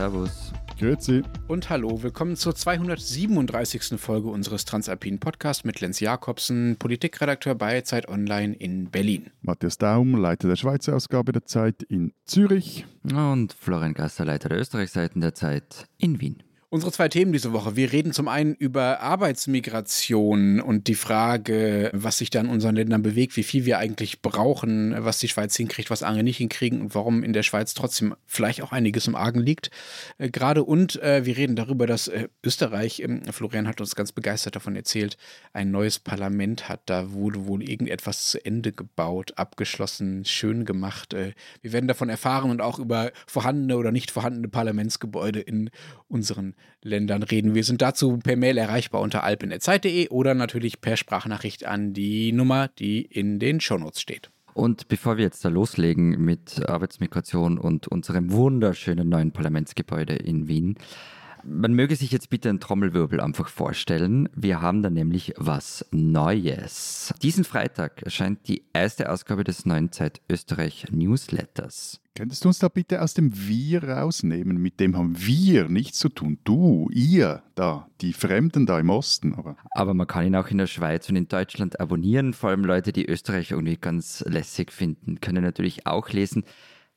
[0.00, 0.50] Servus.
[0.78, 1.22] Grüezi.
[1.46, 4.00] Und hallo, willkommen zur 237.
[4.00, 9.30] Folge unseres Transalpinen Podcasts mit Lenz Jakobsen, Politikredakteur bei Zeit Online in Berlin.
[9.42, 12.86] Matthias Daum, Leiter der Schweizer Ausgabe der Zeit in Zürich.
[13.12, 16.42] Und Florian Gasser, Leiter der Österreichseiten der Zeit in Wien.
[16.72, 17.74] Unsere zwei Themen diese Woche.
[17.74, 23.02] Wir reden zum einen über Arbeitsmigration und die Frage, was sich da in unseren Ländern
[23.02, 26.94] bewegt, wie viel wir eigentlich brauchen, was die Schweiz hinkriegt, was andere nicht hinkriegen und
[26.94, 29.72] warum in der Schweiz trotzdem vielleicht auch einiges im Argen liegt.
[30.18, 34.12] Äh, gerade und äh, wir reden darüber, dass äh, Österreich, ähm, Florian hat uns ganz
[34.12, 35.16] begeistert davon erzählt,
[35.52, 36.82] ein neues Parlament hat.
[36.86, 41.14] Da wurde wohl irgendetwas zu Ende gebaut, abgeschlossen, schön gemacht.
[41.14, 45.70] Wir werden davon erfahren und auch über vorhandene oder nicht vorhandene Parlamentsgebäude in
[46.06, 47.54] unseren Ländern reden.
[47.54, 52.68] Wir sind dazu per Mail erreichbar unter alpenetzeit.de oder natürlich per Sprachnachricht an die Nummer,
[52.68, 54.30] die in den Shownotes steht.
[54.54, 60.76] Und bevor wir jetzt da loslegen mit Arbeitsmigration und unserem wunderschönen neuen Parlamentsgebäude in Wien,
[61.44, 64.28] man möge sich jetzt bitte einen Trommelwirbel einfach vorstellen.
[64.34, 67.12] Wir haben da nämlich was Neues.
[67.22, 72.00] Diesen Freitag erscheint die erste Ausgabe des neuen Zeit Österreich Newsletters.
[72.16, 74.60] Könntest du uns da bitte aus dem Wir rausnehmen?
[74.60, 76.38] Mit dem haben wir nichts zu tun.
[76.44, 79.34] Du, ihr, da, die Fremden da im Osten.
[79.34, 82.34] Aber, aber man kann ihn auch in der Schweiz und in Deutschland abonnieren.
[82.34, 86.44] Vor allem Leute, die Österreich irgendwie ganz lässig finden, können natürlich auch lesen.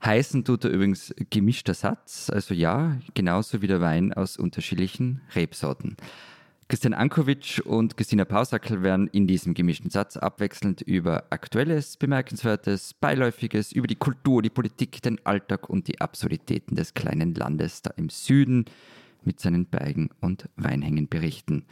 [0.05, 5.95] Heißen tut er übrigens gemischter Satz, also ja, genauso wie der Wein aus unterschiedlichen Rebsorten.
[6.67, 13.71] Christian Ankovic und Christina Pausackel werden in diesem gemischten Satz abwechselnd über Aktuelles, Bemerkenswertes, Beiläufiges,
[13.71, 18.09] über die Kultur, die Politik, den Alltag und die Absurditäten des kleinen Landes da im
[18.09, 18.65] Süden
[19.23, 21.65] mit seinen Bergen und Weinhängen berichten.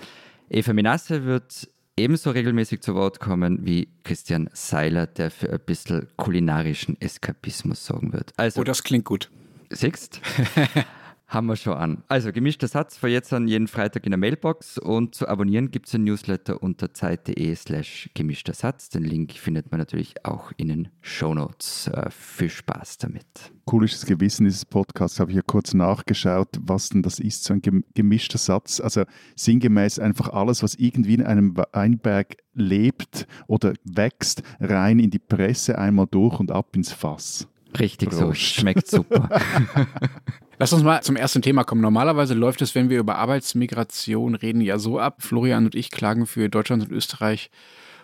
[0.50, 6.08] Eva Minasse wird ebenso regelmäßig zu Wort kommen wie Christian Seiler, der für ein bisschen
[6.18, 8.34] kulinarischen Eskapismus sorgen wird.
[8.38, 9.30] Also, oh, das klingt gut.
[9.70, 10.22] Siehst?
[11.32, 12.04] haben wir schon an.
[12.10, 15.88] Also gemischter Satz für jetzt an jeden Freitag in der Mailbox und zu abonnieren gibt
[15.88, 18.90] es ein Newsletter unter zeit.de slash gemischter Satz.
[18.90, 21.88] Den Link findet man natürlich auch in den Shownotes.
[21.88, 23.26] Äh, viel Spaß damit.
[23.64, 27.62] Cooles Gewissen dieses Podcasts habe ich ja kurz nachgeschaut, was denn das ist, so ein
[27.94, 28.82] gemischter Satz.
[28.82, 29.06] Also
[29.38, 35.78] sinngemäß einfach alles, was irgendwie in einem Weinberg lebt oder wächst, rein in die Presse
[35.78, 37.48] einmal durch und ab ins Fass.
[37.80, 38.20] Richtig Prost.
[38.20, 39.30] so, schmeckt super.
[40.60, 41.82] Lass uns mal zum ersten Thema kommen.
[41.82, 45.16] Normalerweise läuft es, wenn wir über Arbeitsmigration reden, ja so ab.
[45.20, 47.50] Florian und ich klagen für Deutschland und Österreich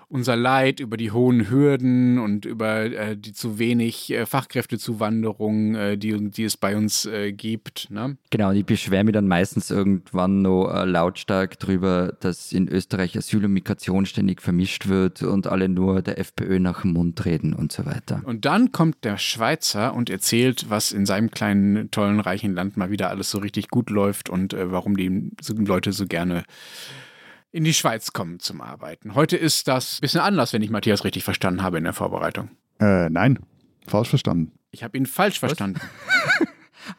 [0.10, 5.98] unser Leid über die hohen Hürden und über äh, die zu wenig äh, Fachkräftezuwanderung, äh,
[5.98, 7.90] die, die es bei uns äh, gibt.
[7.92, 8.18] Ne?
[8.30, 13.18] Genau, und ich beschwere mich dann meistens irgendwann noch äh, lautstark darüber, dass in Österreich
[13.18, 17.54] Asyl und Migration ständig vermischt wird und alle nur der FPÖ nach dem Mund reden
[17.54, 18.22] und so weiter.
[18.24, 22.92] Und dann kommt der Schweizer und erzählt, was in seinem kleinen, tollen, reichen Land mal
[22.92, 26.44] wieder alles so richtig gut läuft und äh, warum die Leute so gerne
[27.52, 29.16] in die Schweiz kommen zum Arbeiten.
[29.16, 32.50] Heute ist das ein bisschen anders, wenn ich Matthias richtig verstanden habe in der Vorbereitung.
[32.80, 33.40] Äh, nein,
[33.88, 34.52] falsch verstanden.
[34.72, 35.50] Ich habe ihn falsch Was?
[35.50, 35.80] verstanden.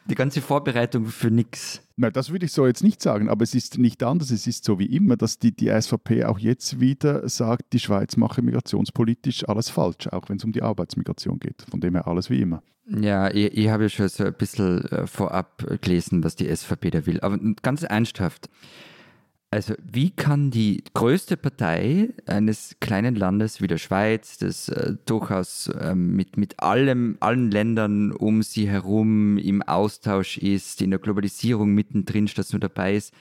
[0.05, 1.81] Die ganze Vorbereitung für nichts.
[1.95, 4.29] Na, das würde ich so jetzt nicht sagen, aber es ist nicht anders.
[4.29, 8.15] Es ist so wie immer, dass die, die SVP auch jetzt wieder sagt, die Schweiz
[8.15, 11.65] mache migrationspolitisch alles falsch, auch wenn es um die Arbeitsmigration geht.
[11.71, 12.61] Von dem her alles wie immer.
[12.87, 16.91] Ja, ich, ich habe ja schon so ein bisschen äh, vorab gelesen, was die SVP
[16.91, 17.19] da will.
[17.21, 18.49] Aber ganz ernsthaft,
[19.51, 25.67] also wie kann die größte Partei eines kleinen Landes wie der Schweiz, das äh, durchaus
[25.67, 31.73] äh, mit, mit allem, allen Ländern um sie herum im Austausch ist, in der Globalisierung
[31.73, 33.13] mittendrin statt nur dabei ist,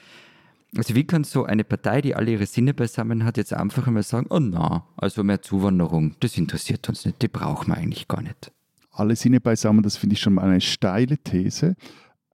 [0.77, 4.03] also wie kann so eine Partei, die alle ihre Sinne beisammen hat, jetzt einfach einmal
[4.03, 8.21] sagen, oh na, also mehr Zuwanderung, das interessiert uns nicht, die brauchen wir eigentlich gar
[8.21, 8.53] nicht.
[8.91, 11.75] Alle Sinne beisammen, das finde ich schon mal eine steile These.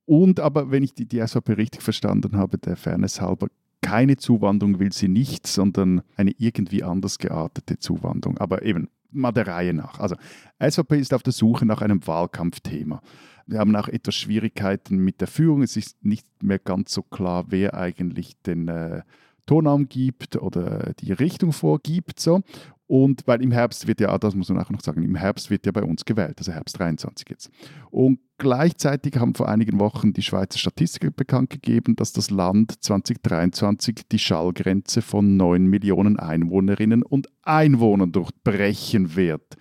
[0.06, 3.48] Und aber, wenn ich die, die SVP richtig verstanden habe, der Fairness halber,
[3.84, 8.38] keine Zuwanderung will sie nicht, sondern eine irgendwie anders geartete Zuwanderung.
[8.38, 10.00] Aber eben mal der Reihe nach.
[10.00, 10.16] Also
[10.58, 13.02] SVP ist auf der Suche nach einem Wahlkampfthema.
[13.46, 15.62] Wir haben auch etwas Schwierigkeiten mit der Führung.
[15.62, 19.02] Es ist nicht mehr ganz so klar, wer eigentlich den äh,
[19.44, 22.18] Ton gibt oder die Richtung vorgibt.
[22.18, 22.40] So.
[22.86, 25.64] Und weil im Herbst wird ja, das muss man auch noch sagen, im Herbst wird
[25.64, 27.50] ja bei uns gewählt, also Herbst 23 jetzt.
[27.90, 34.02] Und gleichzeitig haben vor einigen Wochen die Schweizer Statistiker bekannt gegeben, dass das Land 2023
[34.12, 39.56] die Schallgrenze von 9 Millionen Einwohnerinnen und Einwohnern durchbrechen wird.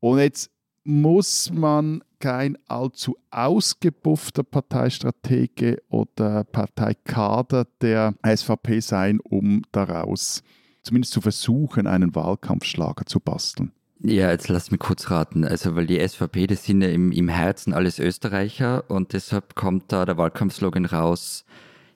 [0.00, 0.50] Und jetzt
[0.84, 10.42] muss man kein allzu ausgebuffter Parteistratege oder Parteikader der SVP sein, um daraus
[10.86, 13.72] zumindest zu versuchen, einen Wahlkampfschlager zu basteln.
[14.02, 15.44] Ja, jetzt lass mich kurz raten.
[15.44, 19.90] Also, weil die SVP, das sind ja im, im Herzen alles Österreicher und deshalb kommt
[19.90, 21.44] da der Wahlkampfslogan raus,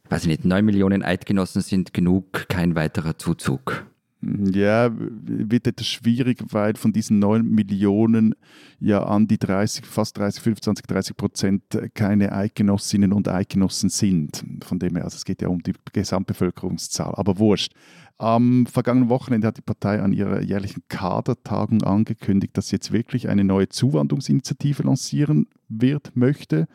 [0.05, 3.87] ich weiß nicht, 9 Millionen Eidgenossen sind genug, kein weiterer Zuzug.
[4.23, 8.35] Ja, wird etwas schwierig, weil von diesen 9 Millionen
[8.79, 11.63] ja an die 30, fast 30, 25, 30 Prozent
[11.95, 14.45] keine Eidgenossinnen und Eidgenossen sind.
[14.63, 17.15] Von dem her, also es geht ja um die Gesamtbevölkerungszahl.
[17.15, 17.73] Aber wurscht.
[18.21, 23.31] Am vergangenen Wochenende hat die Partei an ihrer jährlichen Kadertagung angekündigt, dass sie jetzt wirklich
[23.31, 26.69] eine neue Zuwanderungsinitiative lancieren wird, möchte.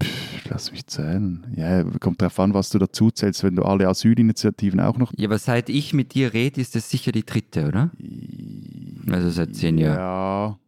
[0.00, 1.44] Pff, lass mich zählen.
[1.56, 5.12] Ja, kommt darauf an, was du dazu zählst, wenn du alle Asylinitiativen auch noch.
[5.16, 7.90] Ja, aber seit ich mit dir rede, ist das sicher die dritte, oder?
[9.10, 9.98] Also seit zehn Jahren.
[9.98, 10.58] Ja.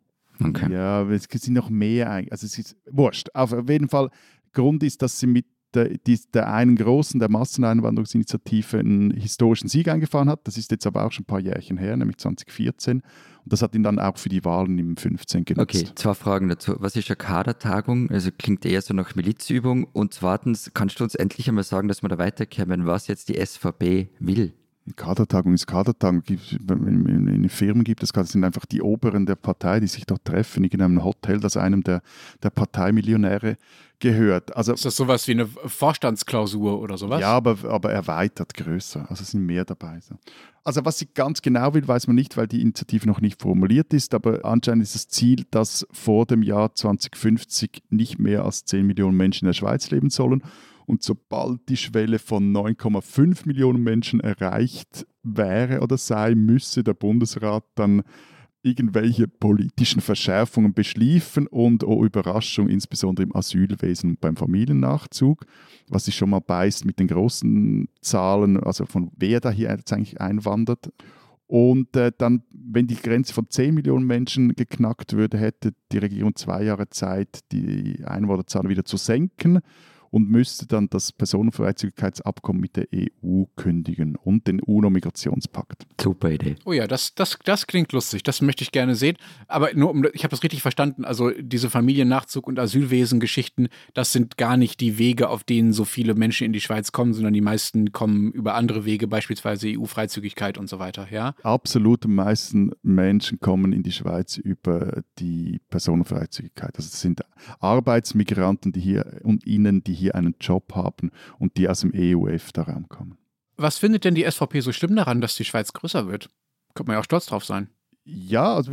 [0.49, 0.73] Okay.
[0.73, 2.11] Ja, es sind noch mehr.
[2.11, 3.29] Also es ist wurscht.
[3.35, 4.11] Auf jeden Fall,
[4.53, 9.89] Grund ist, dass sie mit der, die, der einen großen, der Masseneinwanderungsinitiative einen historischen Sieg
[9.89, 10.41] eingefahren hat.
[10.45, 13.01] Das ist jetzt aber auch schon ein paar Jährchen her, nämlich 2014.
[13.01, 15.75] Und das hat ihn dann auch für die Wahlen im 15 genutzt.
[15.75, 16.77] Okay, zwei Fragen dazu.
[16.79, 18.11] Was ist eine Kadertagung?
[18.11, 19.85] Also klingt eher so nach Milizübung.
[19.93, 23.45] Und zweitens, kannst du uns endlich einmal sagen, dass wir da weiterkommen, was jetzt die
[23.45, 24.55] SVP will?
[24.97, 26.23] Kadertagung ist Kadertagung.
[26.29, 30.25] In, in Firmen gibt es, das sind einfach die Oberen der Partei, die sich dort
[30.25, 32.03] treffen, in einem Hotel, das einem der,
[32.43, 33.57] der Parteimillionäre
[33.99, 34.55] gehört.
[34.55, 37.21] Also, ist das sowas wie eine Vorstandsklausur oder sowas?
[37.21, 39.07] Ja, aber, aber erweitert größer.
[39.09, 40.01] Also es sind mehr dabei.
[40.63, 43.95] Also was sie ganz genau will, weiß man nicht, weil die Initiative noch nicht formuliert
[43.95, 48.87] ist, aber anscheinend ist das Ziel, dass vor dem Jahr 2050 nicht mehr als 10
[48.87, 50.43] Millionen Menschen in der Schweiz leben sollen
[50.87, 57.65] und sobald die Schwelle von 9,5 Millionen Menschen erreicht wäre oder sei, müsse der Bundesrat
[57.75, 58.03] dann
[58.63, 65.45] irgendwelche politischen Verschärfungen beschließen und, oh Überraschung, insbesondere im Asylwesen und beim Familiennachzug,
[65.89, 69.93] was sich schon mal beißt mit den großen Zahlen, also von wer da hier jetzt
[69.93, 70.91] eigentlich einwandert.
[71.47, 76.35] Und äh, dann, wenn die Grenze von 10 Millionen Menschen geknackt würde, hätte die Regierung
[76.35, 79.61] zwei Jahre Zeit, die Einwohnerzahl wieder zu senken
[80.15, 85.89] und müsste dann das Personenfreizügigkeitsabkommen mit der EU kündigen und den UNO-Migrationspakt.
[86.01, 86.55] Super Idee.
[86.65, 88.23] Oh ja, das, das, das klingt lustig.
[88.23, 89.17] Das möchte ich gerne sehen.
[89.49, 91.05] Aber nur um, ich habe das richtig verstanden.
[91.05, 96.15] Also diese Familiennachzug und Asylwesen-Geschichten, das sind gar nicht die Wege, auf denen so viele
[96.15, 100.69] Menschen in die Schweiz kommen, sondern die meisten kommen über andere Wege, beispielsweise EU-Freizügigkeit und
[100.69, 101.09] so weiter.
[101.11, 101.35] Ja?
[101.43, 106.77] Absolut, die meisten Menschen kommen in die Schweiz über die Personenfreizügigkeit.
[106.77, 107.23] Also es sind
[107.59, 111.93] Arbeitsmigranten, die hier und ihnen, die hier hier einen Job haben und die aus dem
[111.95, 113.19] EU-EFTA-Raum kommen.
[113.57, 116.29] Was findet denn die SVP so schlimm daran, dass die Schweiz größer wird?
[116.75, 117.69] Könnte man ja auch stolz drauf sein.
[118.05, 118.73] Ja, also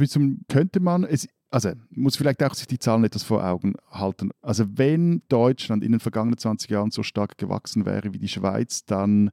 [0.49, 4.31] könnte man, es, also muss vielleicht auch sich die Zahlen etwas vor Augen halten.
[4.41, 8.85] Also wenn Deutschland in den vergangenen 20 Jahren so stark gewachsen wäre wie die Schweiz,
[8.85, 9.31] dann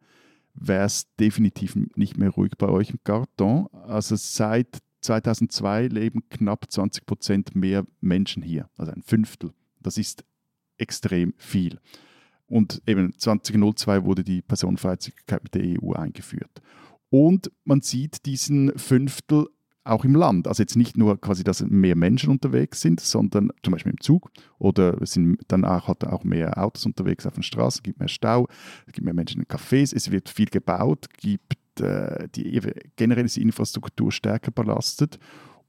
[0.54, 3.68] wäre es definitiv nicht mehr ruhig bei euch im Karton.
[3.72, 9.52] Also seit 2002 leben knapp 20 Prozent mehr Menschen hier, also ein Fünftel.
[9.80, 10.24] Das ist
[10.78, 11.78] extrem viel.
[12.46, 16.62] Und eben 2002 wurde die Personenfreizügigkeit mit der EU eingeführt.
[17.10, 19.46] Und man sieht diesen Fünftel
[19.88, 20.46] auch im Land.
[20.46, 24.30] Also jetzt nicht nur quasi, dass mehr Menschen unterwegs sind, sondern zum Beispiel im Zug
[24.58, 28.08] oder es sind dann auch, hat auch mehr Autos unterwegs auf den Straßen, gibt mehr
[28.08, 28.48] Stau,
[28.86, 32.60] es gibt mehr Menschen in Cafés, es wird viel gebaut, gibt äh, die
[32.96, 35.19] generell ist die Infrastruktur stärker belastet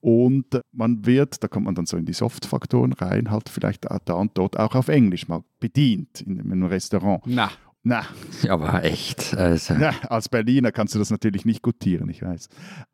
[0.02, 4.14] und man wird, da kommt man dann so in die Soft-Faktoren rein, halt vielleicht da
[4.14, 7.22] und dort auch auf Englisch mal bedient in einem Restaurant.
[7.26, 7.52] Na.
[7.84, 8.06] Na.
[8.50, 9.34] Aber echt.
[9.36, 9.74] Also.
[9.74, 12.50] Ja, als Berliner kannst du das natürlich nicht gutieren, ich weiß.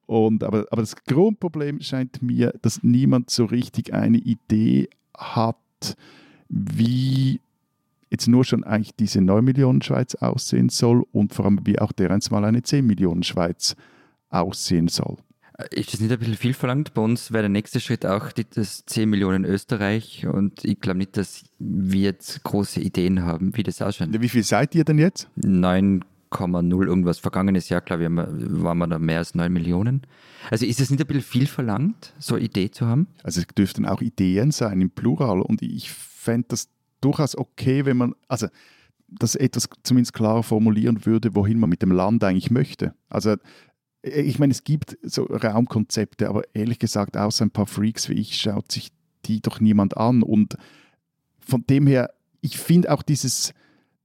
[0.05, 5.57] Und, aber, aber das Grundproblem scheint mir, dass niemand so richtig eine Idee hat,
[6.49, 7.39] wie
[8.09, 11.91] jetzt nur schon eigentlich diese 9 Millionen Schweiz aussehen soll und vor allem wie auch
[11.91, 13.75] der einmal eine 10 Millionen Schweiz
[14.29, 15.17] aussehen soll.
[15.71, 16.93] Ist das nicht ein bisschen viel verlangt?
[16.93, 21.15] Bei uns wäre der nächste Schritt auch das 10 Millionen Österreich und ich glaube nicht,
[21.15, 24.09] dass wir jetzt große Ideen haben, wie das ausschaut.
[24.11, 25.29] Wie viel seid ihr denn jetzt?
[25.37, 27.19] 9,0 irgendwas.
[27.19, 30.01] Vergangenes Jahr, glaube ich, waren wir da mehr als 9 Millionen.
[30.51, 33.07] Also ist es nicht ein bisschen viel verlangt, so eine Idee zu haben?
[33.23, 36.67] Also es dürften auch Ideen sein im Plural und ich fände das
[36.99, 38.47] durchaus okay, wenn man, also
[39.07, 42.93] das etwas zumindest klar formulieren würde, wohin man mit dem Land eigentlich möchte.
[43.07, 43.37] Also
[44.05, 48.37] ich meine, es gibt so Raumkonzepte, aber ehrlich gesagt, außer ein paar Freaks wie ich,
[48.37, 48.91] schaut sich
[49.25, 50.21] die doch niemand an.
[50.21, 50.57] Und
[51.39, 53.53] von dem her, ich finde auch dieses,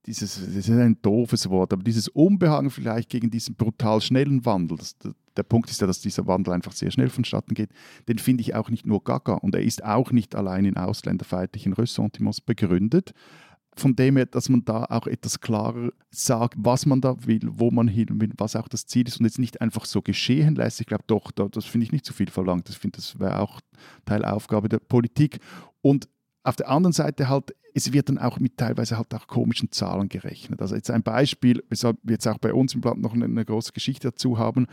[0.07, 4.79] dieses, das ist ein doofes Wort, aber dieses Unbehagen vielleicht gegen diesen brutal schnellen Wandel,
[4.79, 4.97] das,
[5.37, 7.71] der Punkt ist ja, dass dieser Wandel einfach sehr schnell vonstatten geht,
[8.09, 11.75] den finde ich auch nicht nur gaga und er ist auch nicht allein in ausländerfeindlichen
[11.75, 13.13] Ressentiments begründet.
[13.81, 17.71] Von dem her, dass man da auch etwas klarer sagt, was man da will, wo
[17.71, 20.81] man hin will, was auch das Ziel ist und jetzt nicht einfach so geschehen lässt.
[20.81, 22.69] Ich glaube doch, da, das finde ich nicht zu viel verlangt.
[22.69, 23.61] Ich finde, das wäre auch
[24.05, 25.41] Teilaufgabe der Politik.
[25.83, 26.09] Und
[26.43, 30.09] auf der anderen Seite halt, es wird dann auch mit teilweise halt auch komischen Zahlen
[30.09, 30.61] gerechnet.
[30.61, 33.45] Also jetzt ein Beispiel, weshalb wir jetzt auch bei uns im Blatt noch eine, eine
[33.45, 34.67] große Geschichte dazu haben,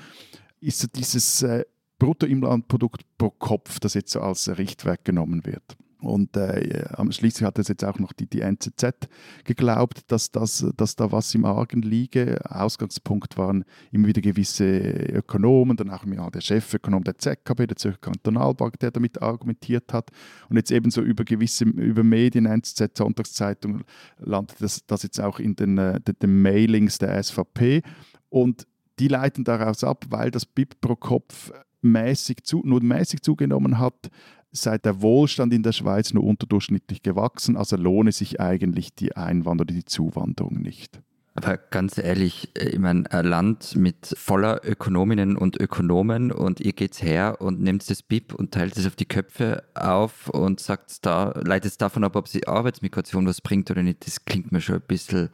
[0.59, 1.63] ist dieses äh,
[1.99, 5.77] Bruttoinlandprodukt pro Kopf, das jetzt so als Richtwerk genommen wird.
[5.99, 9.09] Und äh, schließlich hat es jetzt auch noch die, die NZZ
[9.43, 12.39] geglaubt, dass, das, dass da was im Argen liege.
[12.43, 18.79] Ausgangspunkt waren immer wieder gewisse Ökonomen, dann auch der Chefökonom der ZKB, der Zürcher Kantonalbank,
[18.79, 20.11] der damit argumentiert hat.
[20.49, 23.83] Und jetzt ebenso über gewisse über Medien, NZZ, Sonntagszeitung,
[24.19, 27.81] landet das, das jetzt auch in den, äh, den, den Mailings der SVP.
[28.29, 28.67] Und
[28.99, 31.51] die leiten daraus ab, weil das BIP pro Kopf
[31.81, 34.09] mäßig zu, nur mäßig zugenommen hat,
[34.51, 39.75] sei der Wohlstand in der Schweiz nur unterdurchschnittlich gewachsen, also lohne sich eigentlich die Einwanderung,
[39.75, 41.01] die Zuwanderung nicht.
[41.37, 46.73] Aber ganz ehrlich, äh, ich meine, ein Land mit voller Ökonominnen und Ökonomen und ihr
[46.73, 51.05] geht's her und nehmt das BIP und teilt es auf die Köpfe auf und sagt
[51.05, 54.07] da, leitet es davon ab, ob sie Arbeitsmigration was bringt oder nicht.
[54.07, 55.29] Das klingt mir schon ein bisschen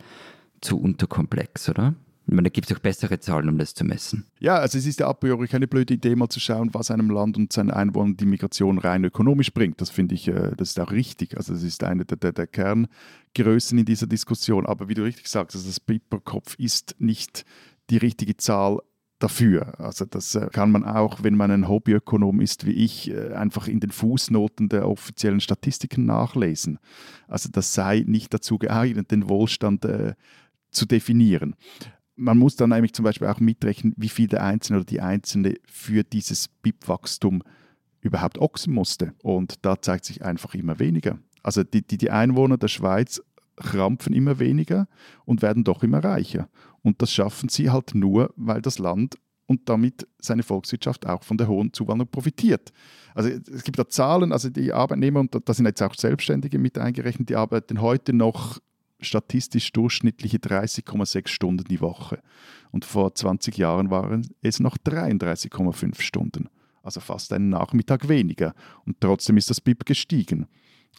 [0.59, 1.95] zu unterkomplex, oder?
[2.25, 4.25] Ich meine, da gibt es auch bessere Zahlen, um das zu messen.
[4.39, 7.09] Ja, also es ist ja a priori keine blöde Idee, mal zu schauen, was einem
[7.09, 9.81] Land und seinen Einwohnern die Migration rein ökonomisch bringt.
[9.81, 11.35] Das finde ich, äh, das ist auch richtig.
[11.35, 14.65] Also das ist eine der, der, der Kerngrößen in dieser Diskussion.
[14.65, 17.43] Aber wie du richtig sagst, also das BIP pro Kopf ist nicht
[17.89, 18.79] die richtige Zahl
[19.19, 19.77] dafür.
[19.81, 23.67] Also das äh, kann man auch, wenn man ein Hobbyökonom ist wie ich, äh, einfach
[23.67, 26.79] in den Fußnoten der offiziellen Statistiken nachlesen.
[27.27, 30.13] Also das sei nicht dazu geeignet, den Wohlstand äh,
[30.71, 31.55] zu definieren
[32.15, 35.55] man muss dann nämlich zum Beispiel auch mitrechnen, wie viel der Einzelne oder die Einzelne
[35.65, 37.43] für dieses BIP-Wachstum
[38.01, 39.13] überhaupt ochsen musste.
[39.23, 41.19] Und da zeigt sich einfach immer weniger.
[41.41, 43.21] Also die, die, die Einwohner der Schweiz
[43.55, 44.87] krampfen immer weniger
[45.25, 46.49] und werden doch immer reicher.
[46.81, 51.37] Und das schaffen sie halt nur, weil das Land und damit seine Volkswirtschaft auch von
[51.37, 52.71] der hohen Zuwanderung profitiert.
[53.13, 56.77] Also es gibt da Zahlen, also die Arbeitnehmer, und da sind jetzt auch Selbstständige mit
[56.77, 58.59] eingerechnet, die arbeiten heute noch
[59.03, 62.19] statistisch durchschnittliche 30,6 Stunden die Woche.
[62.71, 66.49] Und vor 20 Jahren waren es noch 33,5 Stunden.
[66.81, 68.53] Also fast einen Nachmittag weniger.
[68.85, 70.47] Und trotzdem ist das BIP gestiegen.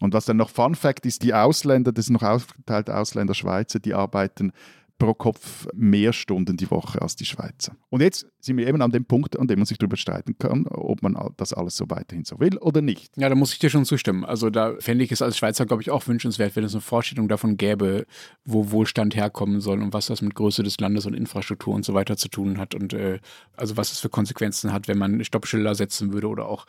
[0.00, 3.78] Und was dann noch Fun Fact ist, die Ausländer, das sind noch aufgeteilt Ausländer, Schweizer,
[3.78, 4.52] die arbeiten
[4.98, 7.76] pro Kopf mehr Stunden die Woche als die Schweizer.
[7.90, 10.66] Und jetzt sind wir eben an dem Punkt, an dem man sich darüber streiten kann,
[10.68, 13.16] ob man das alles so weiterhin so will oder nicht.
[13.16, 14.24] Ja, da muss ich dir schon zustimmen.
[14.24, 17.28] Also da fände ich es als Schweizer, glaube ich, auch wünschenswert, wenn es eine Vorstellung
[17.28, 18.06] davon gäbe,
[18.44, 21.94] wo Wohlstand herkommen soll und was das mit Größe des Landes und Infrastruktur und so
[21.94, 23.18] weiter zu tun hat und äh,
[23.56, 26.66] also was es für Konsequenzen hat, wenn man Stoppschilder setzen würde oder auch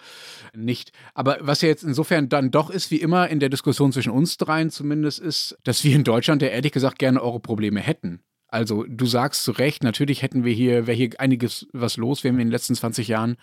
[0.55, 0.91] nicht.
[1.13, 4.37] Aber was ja jetzt insofern dann doch ist, wie immer in der Diskussion zwischen uns
[4.37, 8.19] dreien zumindest, ist, dass wir in Deutschland ja ehrlich gesagt gerne eure Probleme hätten.
[8.55, 12.37] Also du sagst zu Recht, natürlich hätten wir hier, wäre hier einiges was los, wenn
[12.37, 13.35] wir in den letzten 20 Jahren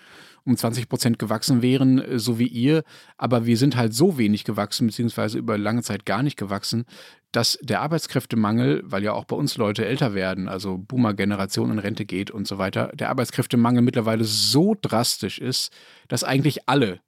[0.44, 2.82] um 20 Prozent gewachsen wären, äh, so wie ihr.
[3.18, 6.86] Aber wir sind halt so wenig gewachsen, beziehungsweise über lange Zeit gar nicht gewachsen,
[7.30, 12.06] dass der Arbeitskräftemangel, weil ja auch bei uns Leute älter werden, also Boomer-Generation in Rente
[12.06, 15.74] geht und so weiter, der Arbeitskräftemangel mittlerweile so drastisch ist,
[16.08, 17.00] dass eigentlich alle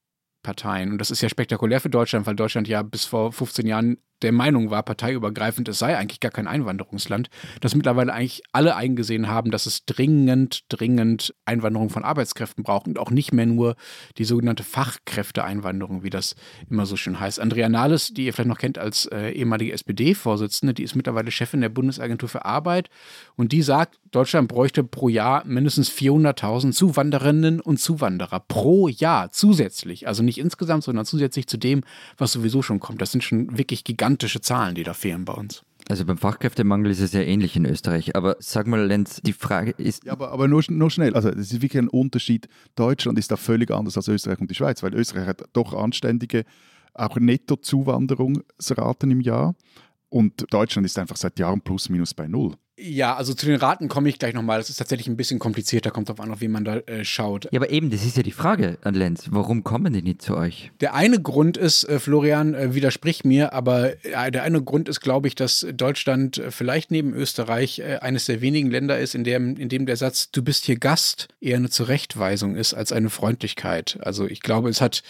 [0.43, 3.97] Parteien, und das ist ja spektakulär für Deutschland, weil Deutschland ja bis vor 15 Jahren
[4.25, 7.29] der Meinung war, parteiübergreifend, es sei eigentlich gar kein Einwanderungsland,
[7.61, 12.99] dass mittlerweile eigentlich alle eingesehen haben, dass es dringend, dringend Einwanderung von Arbeitskräften braucht und
[12.99, 13.77] auch nicht mehr nur
[14.19, 16.35] die sogenannte Fachkräfteeinwanderung, wie das
[16.69, 17.39] immer so schön heißt.
[17.39, 21.61] Andrea Nahles, die ihr vielleicht noch kennt als äh, ehemalige SPD-Vorsitzende, die ist mittlerweile Chefin
[21.61, 22.89] der Bundesagentur für Arbeit
[23.37, 30.09] und die sagt, Deutschland bräuchte pro Jahr mindestens 400.000 Zuwanderinnen und Zuwanderer pro Jahr zusätzlich,
[30.09, 31.83] also nicht insgesamt, sondern zusätzlich zu dem,
[32.17, 33.03] was sowieso schon kommt.
[33.03, 35.63] Das sind schon wirklich gigantische gigantische Zahlen, die da fehlen bei uns.
[35.89, 38.17] Also beim Fachkräftemangel ist es ja ähnlich in Österreich.
[38.17, 40.05] Aber sag mal, Lenz, die Frage ist.
[40.05, 41.15] Ja, aber, aber nur, nur schnell.
[41.15, 42.49] Also, es ist wirklich ein Unterschied.
[42.75, 46.45] Deutschland ist da völlig anders als Österreich und die Schweiz, weil Österreich hat doch anständige,
[46.95, 49.57] auch Netto-Zuwanderungsraten im Jahr.
[50.09, 52.57] Und Deutschland ist einfach seit Jahren plus minus bei Null.
[52.77, 54.59] Ja, also zu den Raten komme ich gleich nochmal.
[54.59, 57.45] Das ist tatsächlich ein bisschen komplizierter, kommt darauf an, wie man da äh, schaut.
[57.53, 59.27] Ja, aber eben, das ist ja die Frage an Lenz.
[59.31, 60.73] Warum kommen die nicht zu euch?
[60.81, 65.01] Der eine Grund ist, äh, Florian äh, widerspricht mir, aber äh, der eine Grund ist,
[65.01, 69.23] glaube ich, dass Deutschland äh, vielleicht neben Österreich äh, eines der wenigen Länder ist, in
[69.23, 73.11] dem, in dem der Satz, du bist hier Gast, eher eine Zurechtweisung ist als eine
[73.11, 73.99] Freundlichkeit.
[74.03, 75.05] Also ich glaube, es hat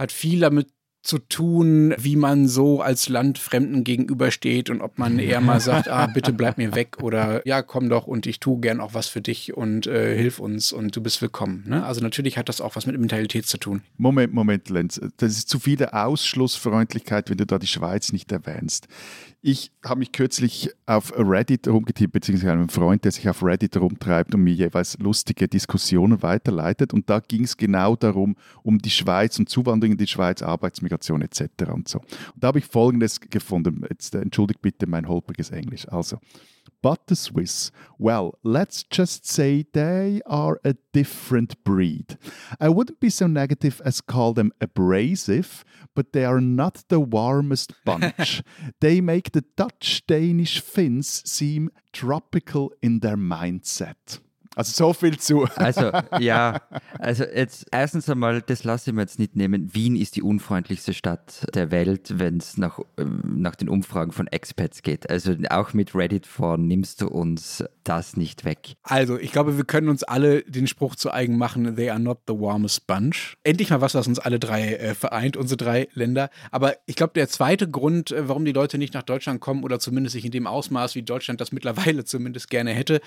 [0.00, 0.68] hat viel damit
[1.02, 5.88] zu tun, wie man so als Land Fremden gegenübersteht und ob man eher mal sagt,
[5.88, 9.08] ah, bitte bleib mir weg oder ja, komm doch und ich tue gern auch was
[9.08, 11.64] für dich und äh, hilf uns und du bist willkommen.
[11.66, 11.84] Ne?
[11.84, 13.82] Also natürlich hat das auch was mit Mentalität zu tun.
[13.96, 15.00] Moment, Moment, Lenz.
[15.16, 18.86] Das ist zu viel Ausschlussfreundlichkeit, wenn du da die Schweiz nicht erwähnst.
[19.42, 24.34] Ich habe mich kürzlich auf Reddit rumgetippt, beziehungsweise einem Freund, der sich auf Reddit rumtreibt
[24.34, 26.92] und mir jeweils lustige Diskussionen weiterleitet.
[26.92, 31.22] Und da ging es genau darum, um die Schweiz und Zuwanderung in die Schweiz, Arbeitsmigration
[31.22, 31.44] etc.
[31.72, 32.00] und so.
[32.00, 33.82] Und da habe ich Folgendes gefunden.
[33.88, 35.88] Jetzt äh, entschuldigt bitte mein holpriges Englisch.
[35.88, 36.18] Also,
[36.82, 42.16] But the Swiss, well, let's just say they are a different breed.
[42.58, 45.62] I wouldn't be so negative as call them abrasive,
[45.94, 48.42] but they are not the warmest bunch.
[48.80, 54.20] they make the Dutch Danish Finns seem tropical in their mindset.
[54.56, 55.44] Also so viel zu.
[55.56, 56.60] Also ja,
[56.98, 59.72] also jetzt erstens einmal, das lasse ich mir jetzt nicht nehmen.
[59.74, 64.26] Wien ist die unfreundlichste Stadt der Welt, wenn es nach, ähm, nach den Umfragen von
[64.26, 65.08] Expats geht.
[65.08, 68.74] Also auch mit Reddit vor nimmst du uns das nicht weg.
[68.82, 72.18] Also ich glaube, wir können uns alle den Spruch zu eigen machen, they are not
[72.26, 73.36] the warmest bunch.
[73.42, 76.30] Endlich mal was, was uns alle drei äh, vereint, unsere drei Länder.
[76.50, 79.78] Aber ich glaube, der zweite Grund, äh, warum die Leute nicht nach Deutschland kommen oder
[79.78, 83.00] zumindest sich in dem Ausmaß, wie Deutschland das mittlerweile zumindest gerne hätte,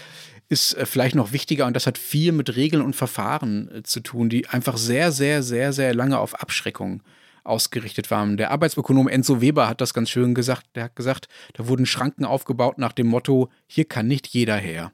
[0.50, 4.00] ist äh, vielleicht noch wichtiger und das hat viel mit Regeln und Verfahren äh, zu
[4.00, 7.02] tun, die einfach sehr, sehr, sehr, sehr lange auf Abschreckung
[7.44, 8.38] ausgerichtet waren.
[8.38, 10.66] Der Arbeitsökonom Enzo Weber hat das ganz schön gesagt.
[10.76, 14.92] Der hat gesagt, da wurden Schranken aufgebaut nach dem Motto, hier kann nicht jeder her.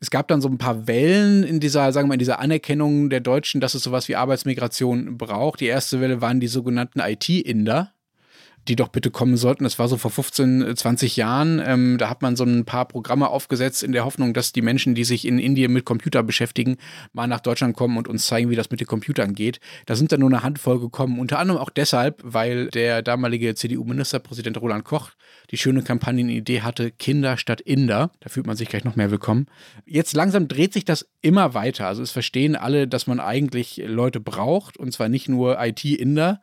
[0.00, 3.08] Es gab dann so ein paar Wellen in dieser, sagen wir mal, in dieser Anerkennung
[3.08, 5.60] der Deutschen, dass es sowas wie Arbeitsmigration braucht.
[5.60, 7.94] Die erste Welle waren die sogenannten IT-Inder
[8.68, 9.64] die doch bitte kommen sollten.
[9.64, 11.62] Das war so vor 15, 20 Jahren.
[11.64, 14.94] Ähm, da hat man so ein paar Programme aufgesetzt in der Hoffnung, dass die Menschen,
[14.94, 16.76] die sich in Indien mit Computer beschäftigen,
[17.12, 19.60] mal nach Deutschland kommen und uns zeigen, wie das mit den Computern geht.
[19.86, 21.18] Da sind dann nur eine Handvoll gekommen.
[21.18, 25.10] Unter anderem auch deshalb, weil der damalige CDU-Ministerpräsident Roland Koch
[25.50, 28.10] die schöne Kampagnenidee hatte, Kinder statt Inder.
[28.20, 29.46] Da fühlt man sich gleich noch mehr willkommen.
[29.84, 31.86] Jetzt langsam dreht sich das immer weiter.
[31.86, 36.40] Also es verstehen alle, dass man eigentlich Leute braucht und zwar nicht nur IT-Inder,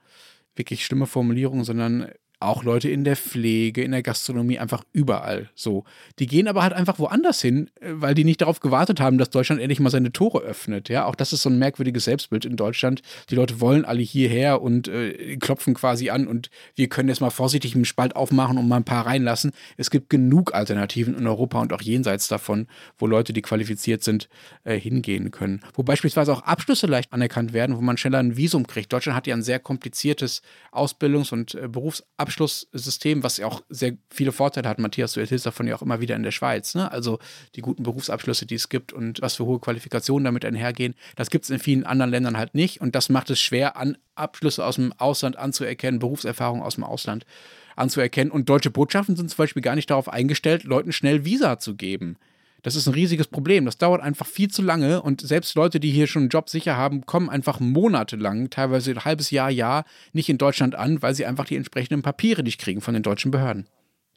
[0.61, 2.11] wirklich schlimme Formulierung, sondern
[2.41, 5.83] auch Leute in der Pflege, in der Gastronomie, einfach überall so.
[6.19, 9.29] Die gehen aber halt einfach woanders hin, äh, weil die nicht darauf gewartet haben, dass
[9.29, 10.89] Deutschland endlich mal seine Tore öffnet.
[10.89, 13.01] Ja, auch das ist so ein merkwürdiges Selbstbild in Deutschland.
[13.29, 17.29] Die Leute wollen alle hierher und äh, klopfen quasi an und wir können jetzt mal
[17.29, 19.51] vorsichtig einen Spalt aufmachen und mal ein paar reinlassen.
[19.77, 24.29] Es gibt genug Alternativen in Europa und auch jenseits davon, wo Leute, die qualifiziert sind,
[24.63, 25.61] äh, hingehen können.
[25.75, 28.91] Wo beispielsweise auch Abschlüsse leicht anerkannt werden, wo man schneller ein Visum kriegt.
[28.91, 33.93] Deutschland hat ja ein sehr kompliziertes Ausbildungs- und äh, Berufsabschluss Abschlusssystem, was ja auch sehr
[34.09, 34.79] viele Vorteile hat.
[34.79, 36.75] Matthias, du erzählst davon ja auch immer wieder in der Schweiz.
[36.75, 36.89] Ne?
[36.91, 37.19] Also
[37.55, 40.95] die guten Berufsabschlüsse, die es gibt und was für hohe Qualifikationen damit einhergehen.
[41.15, 42.79] Das gibt es in vielen anderen Ländern halt nicht.
[42.79, 47.25] Und das macht es schwer, an Abschlüsse aus dem Ausland anzuerkennen, Berufserfahrung aus dem Ausland
[47.75, 48.31] anzuerkennen.
[48.31, 52.17] Und deutsche Botschaften sind zum Beispiel gar nicht darauf eingestellt, Leuten schnell Visa zu geben.
[52.61, 53.65] Das ist ein riesiges Problem.
[53.65, 56.77] Das dauert einfach viel zu lange und selbst Leute, die hier schon einen Job sicher
[56.77, 61.25] haben, kommen einfach monatelang, teilweise ein halbes Jahr, Jahr nicht in Deutschland an, weil sie
[61.25, 63.67] einfach die entsprechenden Papiere nicht kriegen von den deutschen Behörden.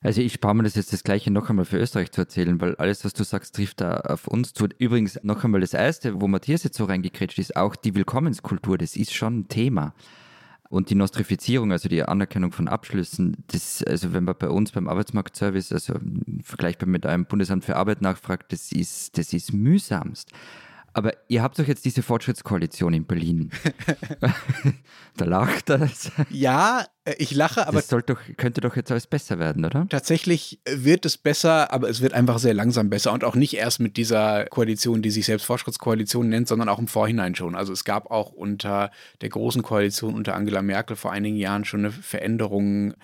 [0.05, 2.77] Also ich spare mir das jetzt das gleiche noch einmal für Österreich zu erzählen, weil
[2.77, 4.69] alles, was du sagst, trifft da auf uns zu.
[4.77, 8.97] Übrigens noch einmal das Erste, wo Matthias jetzt so reingekretscht ist, auch die Willkommenskultur, das
[8.97, 9.95] ist schon ein Thema.
[10.75, 14.89] Und die Nostrifizierung, also die Anerkennung von Abschlüssen, das, also wenn man bei uns beim
[14.89, 15.95] Arbeitsmarktservice, also
[16.43, 20.33] vergleichbar mit einem Bundesamt für Arbeit nachfragt, das ist, das ist mühsamst.
[20.95, 23.51] Aber ihr habt doch jetzt diese Fortschrittskoalition in Berlin.
[25.17, 26.13] da lacht das.
[26.31, 27.79] Ja, äh, ich lache, aber.
[27.79, 28.05] Das doch,
[28.37, 29.87] könnte doch jetzt alles besser werden, oder?
[29.89, 33.81] Tatsächlich wird es besser, aber es wird einfach sehr langsam besser und auch nicht erst
[33.81, 37.57] mit dieser Koalition, die sich selbst Fortschrittskoalition nennt, sondern auch im Vorhinein schon.
[37.57, 41.81] Also es gab auch unter der großen Koalition unter Angela Merkel vor einigen Jahren schon
[41.81, 42.95] eine Veränderung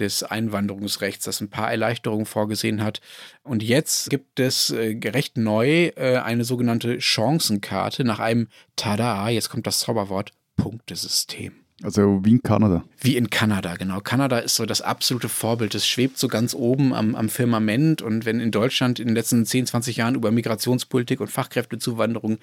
[0.00, 3.00] des Einwanderungsrechts, das ein paar Erleichterungen vorgesehen hat.
[3.42, 9.50] Und jetzt gibt es äh, recht neu äh, eine sogenannte Chancenkarte nach einem Tada, jetzt
[9.50, 11.59] kommt das Zauberwort, Punktesystem.
[11.82, 12.84] Also wie in Kanada.
[13.00, 14.00] Wie in Kanada, genau.
[14.00, 15.74] Kanada ist so das absolute Vorbild.
[15.74, 18.02] Es schwebt so ganz oben am, am Firmament.
[18.02, 22.38] Und wenn in Deutschland in den letzten 10, 20 Jahren über Migrationspolitik und Fachkräftezuwanderung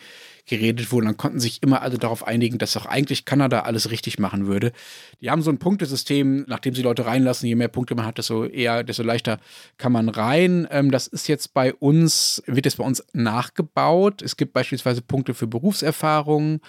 [0.47, 4.17] geredet wurde, dann konnten sich immer alle darauf einigen, dass auch eigentlich Kanada alles richtig
[4.17, 4.71] machen würde.
[5.21, 8.45] Die haben so ein Punktesystem, nachdem sie Leute reinlassen, je mehr Punkte man hat, desto
[8.45, 9.39] eher, desto leichter
[9.77, 10.67] kann man rein.
[10.71, 14.23] Ähm, das ist jetzt bei uns, wird jetzt bei uns nachgebaut.
[14.23, 16.59] Es gibt beispielsweise Punkte für Berufserfahrung,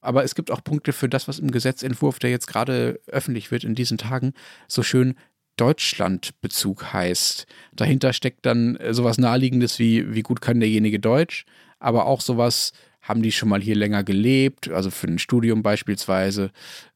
[0.00, 3.64] aber es gibt auch Punkte für das, was im Gesetzentwurf, der jetzt gerade öffentlich wird
[3.64, 4.32] in diesen Tagen,
[4.66, 5.14] so schön
[5.56, 7.46] Deutschlandbezug heißt.
[7.72, 11.44] Dahinter steckt dann äh, sowas Naheliegendes wie, wie gut kann derjenige Deutsch,
[11.78, 16.50] aber auch sowas, haben die schon mal hier länger gelebt, also für ein Studium beispielsweise,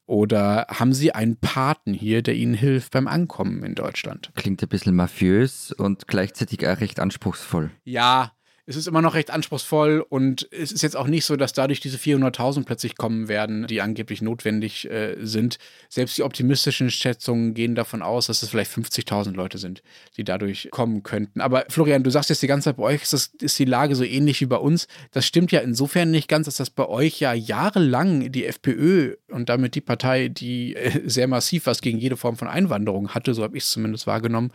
[0.04, 4.30] oder haben sie einen Paten hier, der ihnen hilft beim Ankommen in Deutschland?
[4.34, 7.70] Klingt ein bisschen mafiös und gleichzeitig auch recht anspruchsvoll.
[7.84, 8.32] Ja,
[8.64, 11.80] es ist immer noch recht anspruchsvoll und es ist jetzt auch nicht so, dass dadurch
[11.80, 15.58] diese 400.000 plötzlich kommen werden, die angeblich notwendig äh, sind.
[15.88, 19.82] Selbst die optimistischen Schätzungen gehen davon aus, dass es vielleicht 50.000 Leute sind,
[20.16, 21.40] die dadurch kommen könnten.
[21.40, 23.96] Aber Florian, du sagst jetzt die ganze Zeit, bei euch ist, das, ist die Lage
[23.96, 24.86] so ähnlich wie bei uns.
[25.10, 29.48] Das stimmt ja insofern nicht ganz, dass das bei euch ja jahrelang die FPÖ und
[29.48, 33.42] damit die Partei, die äh, sehr massiv was gegen jede Form von Einwanderung hatte, so
[33.42, 34.52] habe ich es zumindest wahrgenommen,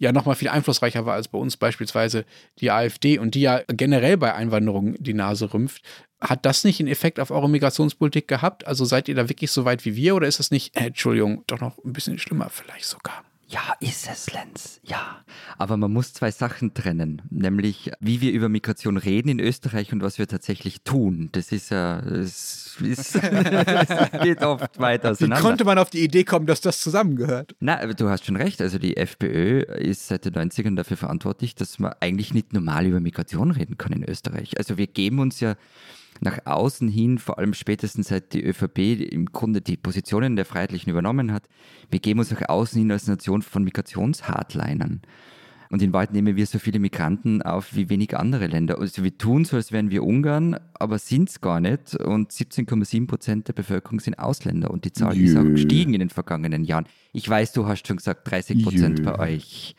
[0.00, 2.24] ja nochmal viel einflussreicher war als bei uns beispielsweise
[2.58, 5.82] die AfD und die ja generell bei Einwanderung die Nase rümpft.
[6.20, 8.66] Hat das nicht einen Effekt auf eure Migrationspolitik gehabt?
[8.66, 11.44] Also seid ihr da wirklich so weit wie wir oder ist das nicht, äh, Entschuldigung,
[11.46, 13.22] doch noch ein bisschen schlimmer vielleicht sogar?
[13.50, 14.80] Ja, ist es, Lenz.
[14.84, 15.24] Ja.
[15.58, 17.20] Aber man muss zwei Sachen trennen.
[17.30, 21.30] Nämlich, wie wir über Migration reden in Österreich und was wir tatsächlich tun.
[21.32, 25.42] Das ist ja, es, ist, es geht oft weiter auseinander.
[25.42, 27.56] Wie konnte man auf die Idee kommen, dass das zusammengehört?
[27.58, 28.60] Na, du hast schon recht.
[28.60, 33.00] Also die FPÖ ist seit den 90ern dafür verantwortlich, dass man eigentlich nicht normal über
[33.00, 34.58] Migration reden kann in Österreich.
[34.58, 35.56] Also wir geben uns ja
[36.20, 38.78] nach außen hin, vor allem spätestens seit die ÖVP
[39.10, 41.48] im Grunde die Positionen der Freiheitlichen übernommen hat,
[41.90, 45.00] wir geben uns nach außen hin als Nation von Migrationshardlinern.
[45.70, 48.80] Und in Wahrheit nehmen wir so viele Migranten auf wie wenig andere Länder.
[48.80, 51.94] Also wir tun so, als wären wir Ungarn, aber sind es gar nicht.
[51.94, 54.72] Und 17,7 Prozent der Bevölkerung sind Ausländer.
[54.72, 55.26] Und die Zahl Jö.
[55.26, 56.86] ist auch gestiegen in den vergangenen Jahren.
[57.12, 59.76] Ich weiß, du hast schon gesagt 30 Prozent bei euch.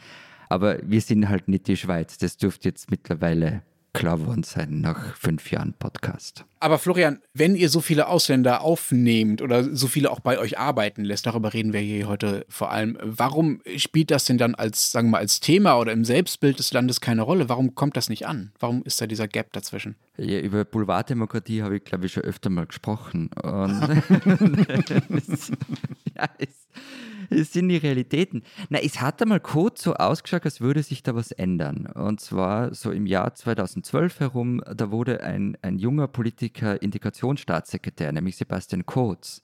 [0.47, 2.17] Aber wir sind halt nicht die Schweiz.
[2.17, 3.61] Das dürfte jetzt mittlerweile
[3.93, 6.45] klar geworden sein nach fünf Jahren Podcast.
[6.59, 11.03] Aber Florian, wenn ihr so viele Ausländer aufnehmt oder so viele auch bei euch arbeiten
[11.03, 15.07] lässt, darüber reden wir hier heute vor allem, warum spielt das denn dann als, sagen
[15.07, 17.49] wir mal, als Thema oder im Selbstbild des Landes keine Rolle?
[17.49, 18.51] Warum kommt das nicht an?
[18.59, 19.95] Warum ist da dieser Gap dazwischen?
[20.17, 23.29] Ja, über Boulevarddemokratie habe ich, glaube ich, schon öfter mal gesprochen.
[23.41, 23.81] Und
[26.15, 26.67] ja, es,
[27.29, 28.43] es sind die Realitäten.
[28.69, 31.85] Na, es hat einmal kurz so ausgeschaut, als würde sich da was ändern.
[31.87, 38.37] Und zwar so im Jahr 2012 herum, da wurde ein, ein junger Politiker Integrationsstaatssekretär, nämlich
[38.37, 39.41] Sebastian Kurz.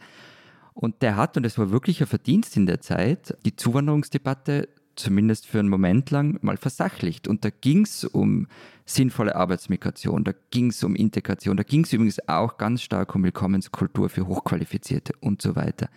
[0.74, 5.46] Und der hat, und das war wirklich ein Verdienst in der Zeit, die Zuwanderungsdebatte zumindest
[5.48, 7.28] für einen Moment lang mal versachlicht.
[7.28, 8.48] Und da ging es um
[8.86, 13.24] sinnvolle Arbeitsmigration, da ging es um Integration, da ging es übrigens auch ganz stark um
[13.24, 15.90] Willkommenskultur für Hochqualifizierte und so weiter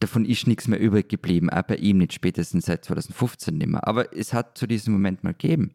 [0.00, 3.86] davon ist nichts mehr übrig geblieben, auch bei ihm nicht, spätestens seit 2015 nicht mehr.
[3.86, 5.72] Aber es hat zu diesem Moment mal gegeben.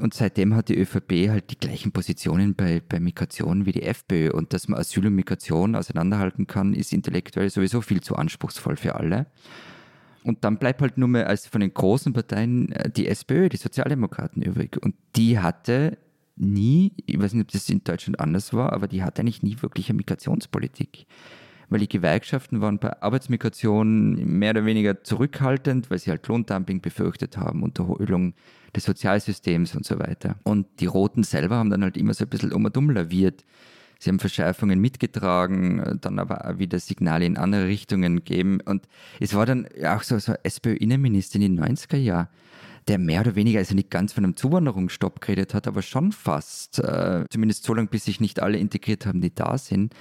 [0.00, 4.30] Und seitdem hat die ÖVP halt die gleichen Positionen bei, bei Migration wie die FPÖ.
[4.30, 8.94] Und dass man Asyl und Migration auseinanderhalten kann, ist intellektuell sowieso viel zu anspruchsvoll für
[8.94, 9.26] alle.
[10.24, 13.56] Und dann bleibt halt nur mehr als von den großen Parteien äh, die SPÖ, die
[13.56, 14.76] Sozialdemokraten übrig.
[14.82, 15.98] Und die hatte
[16.36, 19.56] nie, ich weiß nicht, ob das in Deutschland anders war, aber die hatte eigentlich nie
[19.60, 21.06] wirklich eine Migrationspolitik
[21.72, 27.36] weil die Gewerkschaften waren bei Arbeitsmigration mehr oder weniger zurückhaltend, weil sie halt Lohndumping befürchtet
[27.36, 28.34] haben, Unterholung
[28.76, 30.36] des Sozialsystems und so weiter.
[30.44, 33.44] Und die Roten selber haben dann halt immer so ein bisschen um und um laviert.
[33.98, 38.60] Sie haben Verschärfungen mitgetragen, dann aber auch wieder Signale in andere Richtungen gegeben.
[38.64, 38.88] Und
[39.20, 42.28] es war dann auch so, so SPÖ-Innenminister in den 90er Jahren,
[42.88, 46.80] der mehr oder weniger, also nicht ganz von einem Zuwanderungsstopp geredet hat, aber schon fast.
[46.80, 49.94] Äh, zumindest so lange, bis sich nicht alle integriert haben, die da sind.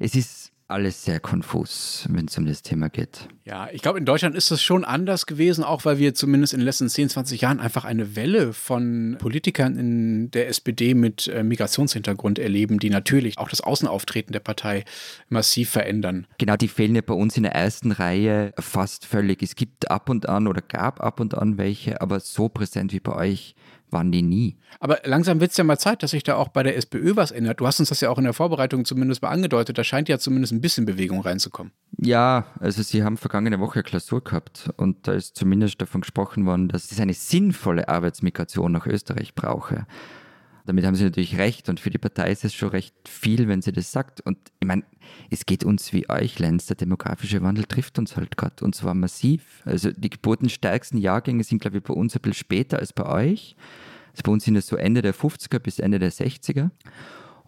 [0.00, 0.41] Es ist
[0.72, 3.28] alles sehr konfus, wenn es um das Thema geht.
[3.44, 6.60] Ja, ich glaube, in Deutschland ist das schon anders gewesen, auch weil wir zumindest in
[6.60, 11.42] den letzten 10, 20 Jahren einfach eine Welle von Politikern in der SPD mit äh,
[11.42, 14.84] Migrationshintergrund erleben, die natürlich auch das Außenauftreten der Partei
[15.28, 16.26] massiv verändern.
[16.38, 19.42] Genau, die fehlen ja bei uns in der ersten Reihe fast völlig.
[19.42, 23.00] Es gibt ab und an oder gab ab und an welche, aber so präsent wie
[23.00, 23.54] bei euch
[23.92, 24.56] waren die nie.
[24.80, 27.30] Aber langsam wird es ja mal Zeit, dass sich da auch bei der SPÖ was
[27.30, 27.60] ändert.
[27.60, 29.78] Du hast uns das ja auch in der Vorbereitung zumindest mal angedeutet.
[29.78, 31.72] Da scheint ja zumindest ein bisschen Bewegung reinzukommen.
[31.98, 36.68] Ja, also sie haben vergangene Woche Klausur gehabt und da ist zumindest davon gesprochen worden,
[36.68, 39.86] dass es eine sinnvolle Arbeitsmigration nach Österreich brauche.
[40.64, 43.62] Damit haben sie natürlich recht und für die Partei ist es schon recht viel, wenn
[43.62, 44.20] sie das sagt.
[44.20, 44.84] Und ich meine,
[45.30, 48.94] es geht uns wie euch, Lenz, der demografische Wandel trifft uns halt gerade und zwar
[48.94, 49.62] massiv.
[49.64, 53.56] Also die geburtenstärksten Jahrgänge sind, glaube ich, bei uns ein bisschen später als bei euch.
[54.12, 56.70] Also bei uns sind es so Ende der 50er bis Ende der 60er.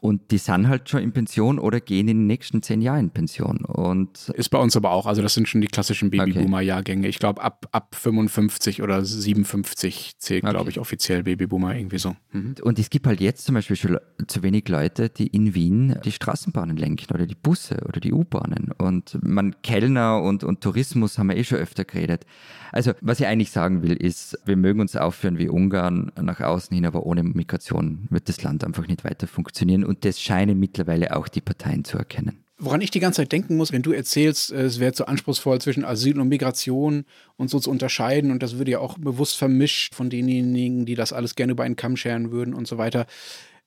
[0.04, 3.10] Und die sind halt schon in Pension oder gehen in den nächsten zehn Jahren in
[3.10, 3.64] Pension.
[3.64, 5.06] Und ist bei uns aber auch.
[5.06, 7.08] Also das sind schon die klassischen Babyboomer-Jahrgänge.
[7.08, 10.52] Ich glaube, ab, ab 55 oder 57 zählt, okay.
[10.52, 12.16] glaube ich, offiziell Babyboomer irgendwie so.
[12.32, 12.56] Mhm.
[12.60, 16.12] Und es gibt halt jetzt zum Beispiel schon zu wenig Leute, die in Wien die
[16.12, 18.72] Straßenbahnen lenken oder die Busse oder die U-Bahnen.
[18.76, 22.26] Und man Kellner und, und Tourismus haben wir eh schon öfter geredet.
[22.72, 26.74] Also was ich eigentlich sagen will, ist, wir mögen uns aufführen wie Ungarn nach außen
[26.74, 29.84] hin, aber ohne Migration wird das Land einfach nicht weiter funktionieren.
[29.84, 32.44] Und das scheinen mittlerweile auch die Parteien zu erkennen.
[32.58, 35.84] woran ich die ganze Zeit denken muss, wenn du erzählst, es wäre zu anspruchsvoll zwischen
[35.84, 37.04] Asyl und Migration
[37.36, 41.12] und so zu unterscheiden und das würde ja auch bewusst vermischt von denjenigen, die das
[41.12, 43.06] alles gerne über einen Kamm scheren würden und so weiter.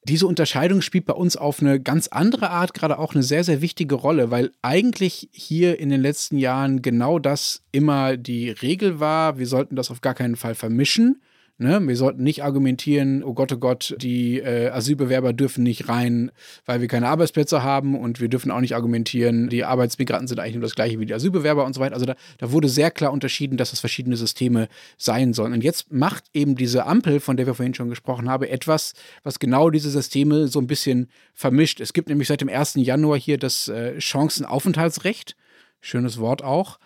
[0.03, 3.61] Diese Unterscheidung spielt bei uns auf eine ganz andere Art gerade auch eine sehr, sehr
[3.61, 9.37] wichtige Rolle, weil eigentlich hier in den letzten Jahren genau das immer die Regel war.
[9.37, 11.21] Wir sollten das auf gar keinen Fall vermischen.
[11.59, 11.79] Ne?
[11.87, 16.31] Wir sollten nicht argumentieren, oh Gott, oh Gott, die äh, Asylbewerber dürfen nicht rein,
[16.67, 20.53] weil wir keine Arbeitsplätze haben und wir dürfen auch nicht argumentieren, die Arbeitsmigranten sind eigentlich
[20.53, 21.95] nur das gleiche wie die Asylbewerber und so weiter.
[21.95, 24.67] Also da, da wurde sehr klar unterschieden, dass das verschiedene Systeme
[24.97, 25.53] sein sollen.
[25.53, 28.93] Und jetzt macht eben diese Ampel, von der wir vorhin schon gesprochen haben, etwas,
[29.23, 31.81] was genau diese Systeme so ein bisschen vermischt.
[31.81, 32.75] Es gibt nämlich seit dem 1.
[32.75, 35.35] Januar hier das äh, Chancenaufenthaltsrecht.
[35.81, 36.77] Schönes Wort auch.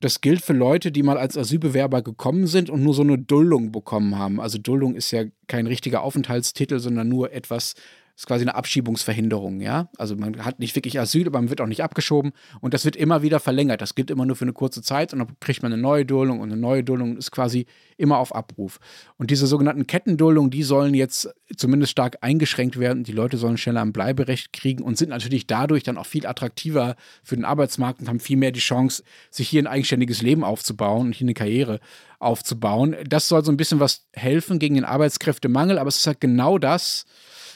[0.00, 3.70] Das gilt für Leute, die mal als Asylbewerber gekommen sind und nur so eine Duldung
[3.70, 4.40] bekommen haben.
[4.40, 7.74] Also Duldung ist ja kein richtiger Aufenthaltstitel, sondern nur etwas,
[8.20, 9.88] ist quasi eine Abschiebungsverhinderung, ja.
[9.96, 12.94] Also man hat nicht wirklich Asyl, aber man wird auch nicht abgeschoben und das wird
[12.94, 13.80] immer wieder verlängert.
[13.80, 16.40] Das gilt immer nur für eine kurze Zeit und dann kriegt man eine neue Duldung
[16.40, 17.64] und eine neue Duldung ist quasi
[17.96, 18.78] immer auf Abruf.
[19.16, 23.04] Und diese sogenannten Kettenduldungen, die sollen jetzt zumindest stark eingeschränkt werden.
[23.04, 26.96] Die Leute sollen schneller ein Bleiberecht kriegen und sind natürlich dadurch dann auch viel attraktiver
[27.22, 31.06] für den Arbeitsmarkt und haben viel mehr die Chance, sich hier ein eigenständiges Leben aufzubauen
[31.06, 31.80] und hier eine Karriere
[32.18, 32.96] aufzubauen.
[33.08, 36.58] Das soll so ein bisschen was helfen gegen den Arbeitskräftemangel, aber es ist halt genau
[36.58, 37.06] das,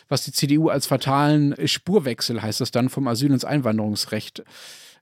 [0.08, 4.42] was die CDU als fatalen Spurwechsel, heißt das dann, vom Asyl- ins Einwanderungsrecht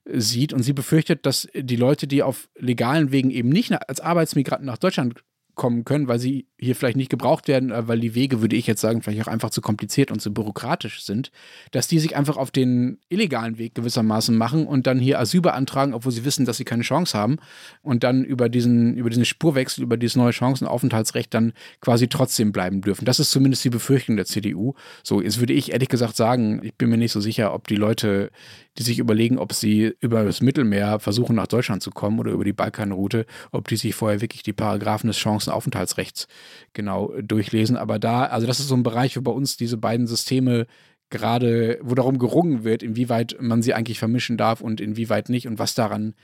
[0.04, 0.52] sieht.
[0.52, 4.78] Und sie befürchtet, dass die Leute, die auf legalen Wegen eben nicht als Arbeitsmigranten nach
[4.78, 5.22] Deutschland
[5.54, 8.66] kommen können, weil sie hier vielleicht nicht gebraucht werden, äh, weil die Wege, würde ich
[8.66, 11.30] jetzt sagen, vielleicht auch einfach zu kompliziert und zu bürokratisch sind,
[11.72, 15.94] dass die sich einfach auf den illegalen Weg gewissermaßen machen und dann hier Asyl beantragen,
[15.94, 17.36] obwohl sie wissen, dass sie keine Chance haben
[17.82, 22.80] und dann über diesen, über diesen Spurwechsel, über dieses neue Chancenaufenthaltsrecht dann quasi trotzdem bleiben
[22.80, 23.04] dürfen.
[23.04, 24.74] Das ist zumindest die Befürchtung der CDU.
[25.02, 27.76] So, jetzt würde ich ehrlich gesagt sagen, ich bin mir nicht so sicher, ob die
[27.76, 28.30] Leute
[28.78, 32.44] die sich überlegen, ob sie über das Mittelmeer versuchen, nach Deutschland zu kommen oder über
[32.44, 36.26] die Balkanroute, ob die sich vorher wirklich die Paragraphen des Chancenaufenthaltsrechts
[36.72, 37.76] genau durchlesen.
[37.76, 40.66] Aber da, also das ist so ein Bereich, wo bei uns diese beiden Systeme
[41.10, 45.58] gerade, wo darum gerungen wird, inwieweit man sie eigentlich vermischen darf und inwieweit nicht und
[45.58, 46.14] was daran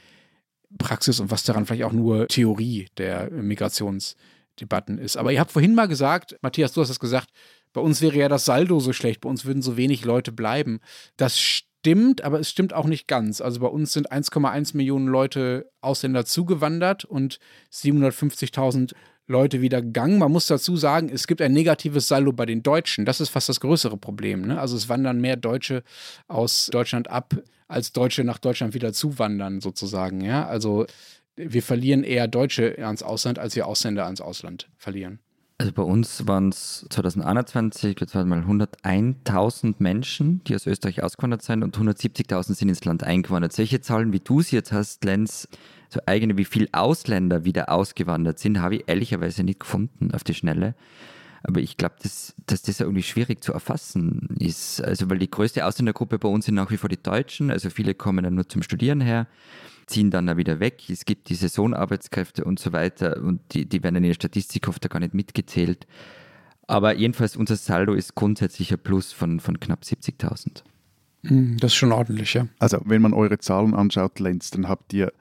[0.79, 5.17] Praxis und was daran vielleicht auch nur Theorie der Migrationsdebatten ist.
[5.17, 7.29] Aber ihr habt vorhin mal gesagt, Matthias, du hast es gesagt,
[7.73, 10.81] bei uns wäre ja das Saldo so schlecht, bei uns würden so wenig Leute bleiben.
[11.17, 13.41] Das stimmt stimmt, aber es stimmt auch nicht ganz.
[13.41, 17.39] Also bei uns sind 1,1 Millionen Leute Ausländer zugewandert und
[17.73, 18.95] 750.000
[19.27, 20.19] Leute wieder gegangen.
[20.19, 23.05] Man muss dazu sagen, es gibt ein negatives Saldo bei den Deutschen.
[23.05, 24.43] Das ist fast das größere Problem.
[24.43, 24.59] Ne?
[24.59, 25.83] Also es wandern mehr Deutsche
[26.29, 27.35] aus Deutschland ab,
[27.69, 30.23] als Deutsche nach Deutschland wieder zuwandern, sozusagen.
[30.23, 30.47] Ja?
[30.47, 30.87] Also
[31.37, 35.21] wir verlieren eher Deutsche ans Ausland, als wir Ausländer ans Ausland verlieren.
[35.61, 41.65] Also bei uns waren es 2021, jetzt mal 101.000 Menschen, die aus Österreich ausgewandert sind
[41.65, 43.53] und 170.000 sind ins Land eingewandert.
[43.53, 45.49] Solche Zahlen, wie du sie jetzt hast, Lenz,
[45.89, 50.35] so eigene, wie viele Ausländer wieder ausgewandert sind, habe ich ehrlicherweise nicht gefunden auf die
[50.35, 50.77] Schnelle.
[51.43, 54.81] Aber ich glaube, dass, dass das irgendwie schwierig zu erfassen ist.
[54.81, 57.51] Also, weil die größte Ausländergruppe bei uns sind nach wie vor die Deutschen.
[57.51, 59.27] Also, viele kommen dann nur zum Studieren her
[59.89, 60.89] ziehen dann da wieder weg.
[60.89, 64.89] Es gibt die Saisonarbeitskräfte und so weiter und die, die werden in der Statistik oft
[64.89, 65.87] gar nicht mitgezählt.
[66.67, 70.63] Aber jedenfalls unser Saldo ist grundsätzlich ein Plus von, von knapp 70.000.
[71.25, 72.47] Hm, das ist schon ordentlich, ja.
[72.59, 75.13] Also wenn man eure Zahlen anschaut, Lenz, dann habt ihr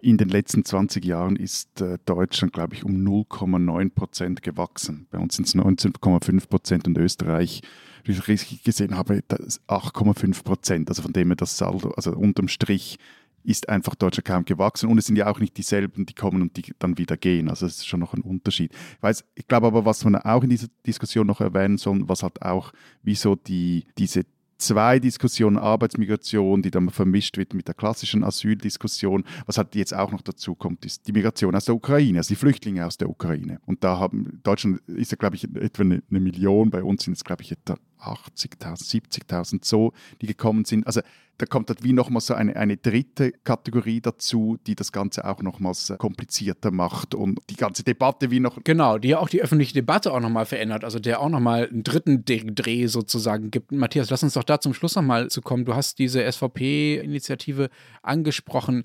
[0.00, 5.06] in den letzten 20 Jahren ist äh, Deutschland, glaube ich, um 0,9 Prozent gewachsen.
[5.10, 7.62] Bei uns sind es 19,5 Prozent und Österreich,
[8.04, 10.88] wie ich richtig gesehen habe, 8,5 Prozent.
[10.88, 12.98] Also von dem her das Saldo, also unterm Strich
[13.44, 14.88] ist einfach Deutschland kaum gewachsen.
[14.88, 17.48] Und es sind ja auch nicht dieselben, die kommen und die dann wieder gehen.
[17.48, 18.72] Also es ist schon noch ein Unterschied.
[18.72, 22.22] Ich, weiß, ich glaube aber, was man auch in dieser Diskussion noch erwähnen soll, was
[22.22, 22.72] halt auch,
[23.02, 24.24] wieso die, diese
[24.58, 29.24] zwei Diskussionen, Arbeitsmigration, die dann vermischt wird mit der klassischen Asyldiskussion.
[29.46, 32.36] Was halt jetzt auch noch dazu kommt, ist die Migration aus der Ukraine, also die
[32.36, 33.60] Flüchtlinge aus der Ukraine.
[33.66, 37.24] Und da haben, Deutschland ist ja, glaube ich, etwa eine Million, bei uns sind es,
[37.24, 40.86] glaube ich, etwa 80.000, 70.000 so, die gekommen sind.
[40.86, 41.00] Also
[41.38, 45.40] da kommt halt wie nochmal so eine, eine dritte Kategorie dazu, die das Ganze auch
[45.40, 48.58] nochmals komplizierter macht und die ganze Debatte wie noch.
[48.64, 51.84] Genau, die ja auch die öffentliche Debatte auch nochmal verändert, also der auch nochmal einen
[51.84, 53.70] dritten Dreh sozusagen gibt.
[53.70, 55.64] Matthias, lass uns doch da zum Schluss nochmal zu kommen.
[55.64, 57.70] Du hast diese SVP-Initiative
[58.02, 58.82] angesprochen.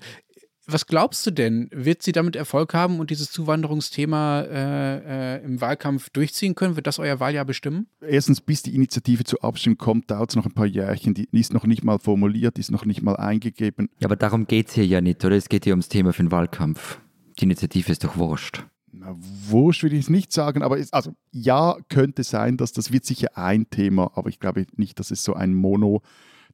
[0.66, 1.68] Was glaubst du denn?
[1.72, 6.76] Wird sie damit Erfolg haben und dieses Zuwanderungsthema äh, äh, im Wahlkampf durchziehen können?
[6.76, 7.86] Wird das euer Wahljahr bestimmen?
[8.00, 11.12] Erstens, bis die Initiative zur Abstimmung kommt, dauert es noch ein paar Jährchen.
[11.12, 13.90] Die ist noch nicht mal formuliert, ist noch nicht mal eingegeben.
[14.00, 15.36] Ja, aber darum geht es hier ja nicht, oder?
[15.36, 16.98] Es geht hier ums Thema für den Wahlkampf.
[17.38, 18.64] Die Initiative ist doch wurscht.
[18.90, 22.90] Na, wurscht würde ich es nicht sagen, aber es, also ja, könnte sein, dass das
[22.90, 26.00] wird sicher ein Thema, aber ich glaube nicht, dass es so ein Mono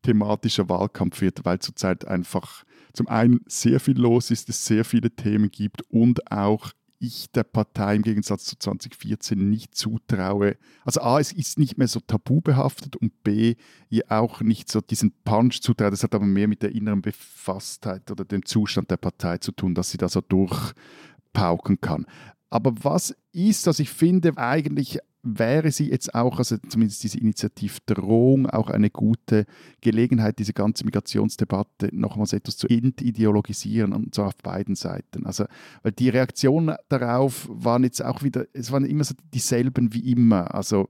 [0.02, 5.10] thematischer Wahlkampf wird, weil zurzeit einfach zum einen sehr viel los ist, es sehr viele
[5.10, 10.56] Themen gibt und auch ich der Partei im Gegensatz zu 2014 nicht zutraue.
[10.84, 13.56] Also A, es ist nicht mehr so tabubehaftet und B,
[13.88, 15.90] ihr auch nicht so diesen Punch zutraue.
[15.90, 19.74] Das hat aber mehr mit der inneren Befasstheit oder dem Zustand der Partei zu tun,
[19.74, 22.04] dass sie da so durchpauken kann.
[22.50, 28.46] Aber was ist, dass ich finde, eigentlich wäre sie jetzt auch, also zumindest diese Initiativdrohung,
[28.46, 29.44] auch eine gute
[29.80, 35.26] Gelegenheit, diese ganze Migrationsdebatte nochmals etwas zu entideologisieren und zwar auf beiden Seiten.
[35.26, 35.44] Also,
[35.82, 40.54] weil die Reaktionen darauf waren jetzt auch wieder, es waren immer so dieselben wie immer.
[40.54, 40.88] Also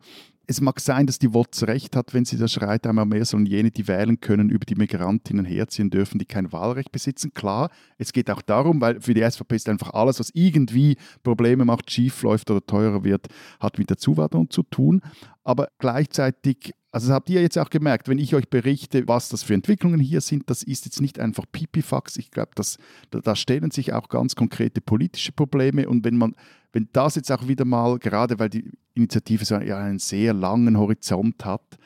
[0.51, 3.47] es mag sein, dass die WOTS recht hat, wenn sie da schreit, einmal mehr sollen
[3.47, 7.33] jene, die wählen können, über die Migrantinnen herziehen dürfen, die kein Wahlrecht besitzen.
[7.33, 11.65] Klar, es geht auch darum, weil für die SVP ist einfach alles, was irgendwie Probleme
[11.65, 13.29] macht, schief läuft oder teurer wird,
[13.61, 15.03] hat mit der Zuwanderung zu tun.
[15.45, 19.45] Aber gleichzeitig also das habt ihr jetzt auch gemerkt, wenn ich euch berichte, was das
[19.45, 22.17] für Entwicklungen hier sind, das ist jetzt nicht einfach Pipifax.
[22.17, 25.89] Ich glaube, da, da stellen sich auch ganz konkrete politische Probleme.
[25.89, 26.35] Und wenn man,
[26.73, 31.45] wenn das jetzt auch wieder mal, gerade weil die Initiative so einen sehr langen Horizont
[31.45, 31.79] hat,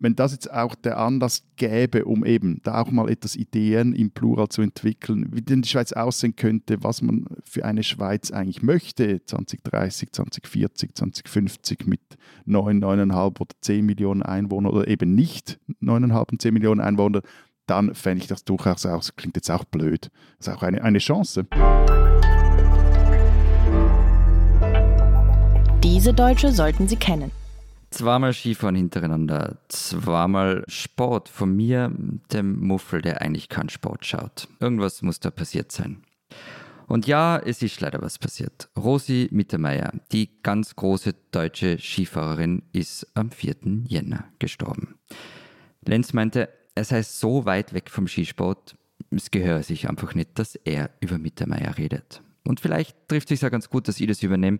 [0.00, 4.10] wenn das jetzt auch der Anlass gäbe, um eben da auch mal etwas Ideen im
[4.10, 8.62] Plural zu entwickeln, wie denn die Schweiz aussehen könnte, was man für eine Schweiz eigentlich
[8.62, 12.00] möchte, 2030, 2040, 2050 mit
[12.46, 17.20] 9, 9,5 oder 10 Millionen Einwohnern oder eben nicht 9,5 und 10 Millionen Einwohner,
[17.66, 20.98] dann fände ich das durchaus aus, klingt jetzt auch blöd, das ist auch eine, eine
[20.98, 21.46] Chance.
[25.82, 27.30] Diese Deutsche sollten Sie kennen.
[27.88, 31.90] Zweimal Skifahren hintereinander, zweimal Sport von mir,
[32.32, 34.46] dem Muffel, der eigentlich keinen Sport schaut.
[34.60, 36.02] Irgendwas muss da passiert sein.
[36.86, 38.68] Und ja, es ist leider was passiert.
[38.76, 43.56] Rosi Mittermeier, die ganz große deutsche Skifahrerin, ist am 4.
[43.86, 44.96] Jänner gestorben.
[45.86, 48.76] Lenz meinte, er sei so weit weg vom Skisport,
[49.10, 52.22] es gehöre sich einfach nicht, dass er über Mittermeier redet.
[52.46, 54.58] Und vielleicht trifft es sich ja ganz gut, dass ich das übernehme,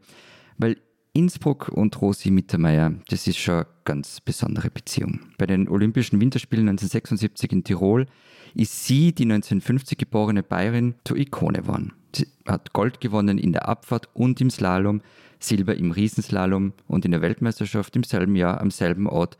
[0.56, 0.78] weil
[1.12, 5.20] Innsbruck und Rosi Mittermeier, das ist schon eine ganz besondere Beziehung.
[5.38, 8.06] Bei den Olympischen Winterspielen 1976 in Tirol
[8.54, 11.92] ist sie, die 1950 geborene Bayerin, zur Ikone geworden.
[12.14, 15.02] Sie hat Gold gewonnen in der Abfahrt und im Slalom,
[15.40, 19.36] Silber im Riesenslalom und in der Weltmeisterschaft im selben Jahr am selben Ort.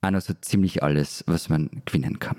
[0.00, 2.36] Also ziemlich alles, was man gewinnen kann.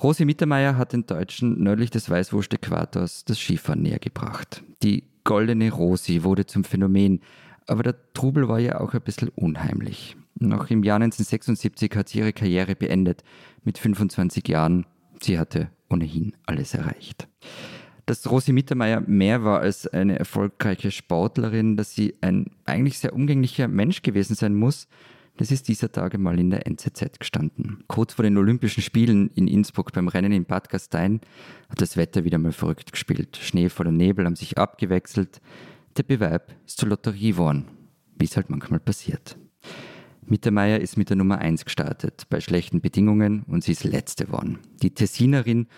[0.00, 4.62] Rosi Mittermeier hat den Deutschen nördlich des Weißwurst-Äquators das Skifahren näher gebracht.
[4.84, 7.20] Die goldene Rosi wurde zum Phänomen,
[7.66, 10.16] aber der Trubel war ja auch ein bisschen unheimlich.
[10.40, 13.24] Noch im Jahr 1976 hat sie ihre Karriere beendet,
[13.62, 14.86] mit 25 Jahren.
[15.20, 17.28] Sie hatte ohnehin alles erreicht.
[18.06, 23.68] Dass Rosi Mittermeier mehr war als eine erfolgreiche Sportlerin, dass sie ein eigentlich sehr umgänglicher
[23.68, 24.88] Mensch gewesen sein muss,
[25.38, 27.84] das ist dieser Tage mal in der NZZ gestanden.
[27.86, 31.20] Kurz vor den Olympischen Spielen in Innsbruck beim Rennen in Bad Gastein
[31.68, 33.38] hat das Wetter wieder mal verrückt gespielt.
[33.40, 35.40] Schnee voller Nebel haben sich abgewechselt.
[35.96, 37.66] Der Bewerb ist zur Lotterie geworden,
[38.16, 39.38] wie es halt manchmal passiert.
[40.26, 44.58] Mittermeier ist mit der Nummer 1 gestartet, bei schlechten Bedingungen und sie ist letzte geworden.
[44.82, 45.68] Die Tessinerin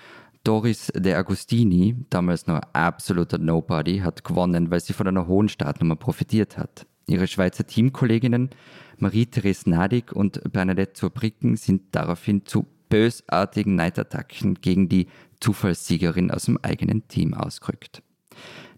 [0.43, 5.97] Doris de Agostini, damals noch absoluter Nobody, hat gewonnen, weil sie von einer hohen Startnummer
[5.97, 6.87] profitiert hat.
[7.11, 8.51] Ihre Schweizer Teamkolleginnen
[8.99, 15.07] Marie-Therese Nadig und Bernadette Zurbrücken sind daraufhin zu bösartigen Neidattacken gegen die
[15.41, 18.03] Zufallssiegerin aus dem eigenen Team ausgerückt.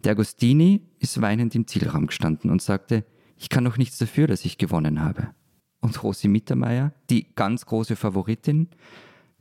[0.05, 3.05] Der Agostini ist weinend im Zielraum gestanden und sagte,
[3.37, 5.31] ich kann doch nichts dafür, dass ich gewonnen habe.
[5.81, 8.69] Und Rosi Mittermeier, die ganz große Favoritin,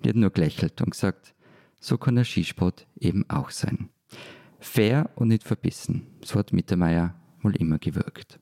[0.03, 1.35] die hat nur gelächelt und gesagt,
[1.79, 3.89] so kann der Skisport eben auch sein.
[4.59, 8.39] Fair und nicht verbissen, so hat Mittermeier wohl immer gewirkt.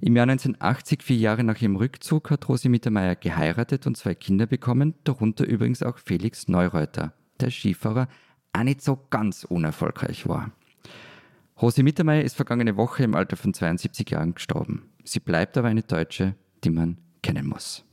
[0.00, 4.46] Im Jahr 1980, vier Jahre nach ihrem Rückzug, hat Rosi Mittermeier geheiratet und zwei Kinder
[4.46, 8.08] bekommen, darunter übrigens auch Felix Neureuter, der Skifahrer
[8.52, 10.52] auch nicht so ganz unerfolgreich war.
[11.60, 14.90] Rosi Mittermeier ist vergangene Woche im Alter von 72 Jahren gestorben.
[15.04, 17.83] Sie bleibt aber eine Deutsche, die man kennen muss.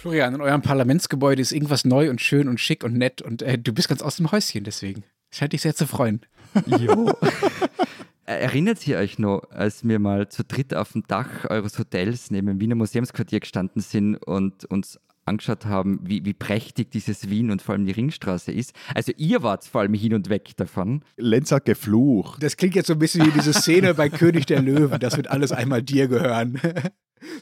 [0.00, 3.58] Florian, in eurem Parlamentsgebäude ist irgendwas neu und schön und schick und nett und äh,
[3.58, 5.04] du bist ganz aus dem Häuschen deswegen.
[5.30, 6.22] Scheint dich sehr zu freuen.
[6.66, 7.12] Jo.
[8.24, 12.46] Erinnert ihr euch noch, als wir mal zu dritt auf dem Dach eures Hotels neben
[12.46, 17.60] dem Wiener Museumsquartier gestanden sind und uns angeschaut haben, wie, wie prächtig dieses Wien und
[17.60, 18.72] vor allem die Ringstraße ist.
[18.94, 21.04] Also ihr wart vor allem hin und weg davon.
[21.18, 22.42] Lenz hat geflucht.
[22.42, 24.98] Das klingt jetzt so ein bisschen wie diese Szene bei König der Löwen.
[24.98, 26.58] Das wird alles einmal dir gehören.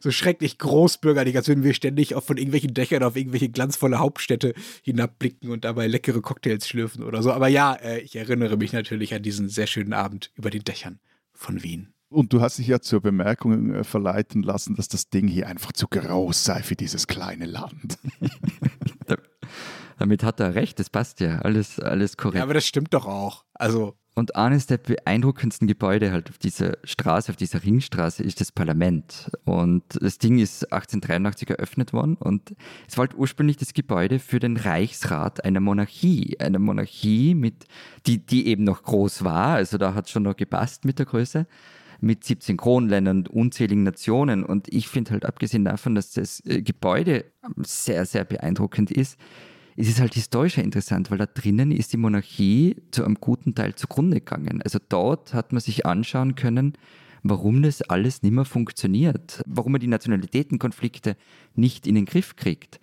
[0.01, 4.55] So schrecklich großbürgerlich, als würden wir ständig auch von irgendwelchen Dächern auf irgendwelche glanzvolle Hauptstädte
[4.83, 7.33] hinabblicken und dabei leckere Cocktails schlürfen oder so.
[7.33, 10.99] Aber ja, äh, ich erinnere mich natürlich an diesen sehr schönen Abend über den Dächern
[11.33, 11.93] von Wien.
[12.11, 15.73] Und du hast dich ja zur Bemerkung äh, verleiten lassen, dass das Ding hier einfach
[15.73, 17.99] zu groß sei für dieses kleine Land.
[19.99, 22.37] Damit hat er recht, das passt ja, alles, alles korrekt.
[22.37, 23.45] Ja, aber das stimmt doch auch.
[23.53, 23.97] Also.
[24.19, 29.31] Und eines der beeindruckendsten Gebäude halt auf dieser Straße, auf dieser Ringstraße, ist das Parlament.
[29.45, 32.57] Und das Ding ist 1883 eröffnet worden und
[32.89, 36.37] es war halt ursprünglich das Gebäude für den Reichsrat einer Monarchie.
[36.41, 37.67] Eine Monarchie, mit,
[38.07, 41.07] die, die eben noch groß war, also da hat es schon noch gepasst mit der
[41.07, 41.47] Größe
[42.01, 44.45] mit 17 Kronländern und unzähligen Nationen.
[44.45, 47.25] Und ich finde halt, abgesehen davon, dass das äh, Gebäude
[47.59, 49.17] sehr, sehr beeindruckend ist,
[49.81, 53.77] es ist halt historisch interessant, weil da drinnen ist die Monarchie zu einem guten Teil
[53.77, 54.61] zugrunde gegangen.
[54.63, 56.73] Also dort hat man sich anschauen können,
[57.23, 61.17] warum das alles nicht mehr funktioniert, warum man die Nationalitätenkonflikte
[61.55, 62.81] nicht in den Griff kriegt.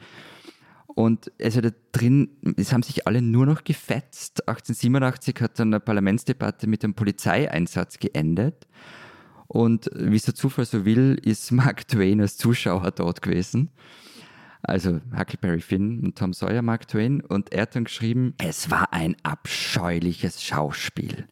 [0.87, 4.47] Und also da drin, es haben sich alle nur noch gefetzt.
[4.47, 8.67] 1887 hat dann eine Parlamentsdebatte mit dem Polizeieinsatz geendet.
[9.47, 13.69] Und wie es der Zufall so will, ist Mark Twain als Zuschauer dort gewesen
[14.61, 18.93] also Huckleberry Finn und Tom Sawyer, Mark Twain, und er hat dann geschrieben, es war
[18.93, 21.27] ein abscheuliches Schauspiel.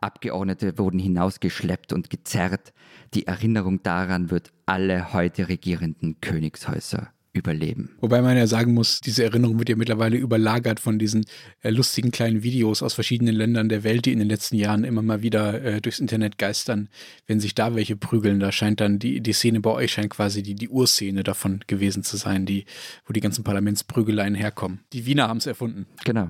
[0.00, 2.74] Abgeordnete wurden hinausgeschleppt und gezerrt.
[3.14, 7.90] Die Erinnerung daran wird alle heute regierenden Königshäuser überleben.
[8.00, 11.26] Wobei man ja sagen muss, diese Erinnerung wird ja mittlerweile überlagert von diesen
[11.62, 15.02] äh, lustigen kleinen Videos aus verschiedenen Ländern der Welt, die in den letzten Jahren immer
[15.02, 16.88] mal wieder äh, durchs Internet geistern.
[17.26, 20.42] Wenn sich da welche prügeln, da scheint dann die, die Szene bei euch scheint quasi
[20.42, 22.64] die, die Urszene davon gewesen zu sein, die,
[23.04, 24.80] wo die ganzen Parlamentsprügeleien herkommen.
[24.92, 25.86] Die Wiener haben es erfunden.
[26.04, 26.28] Genau.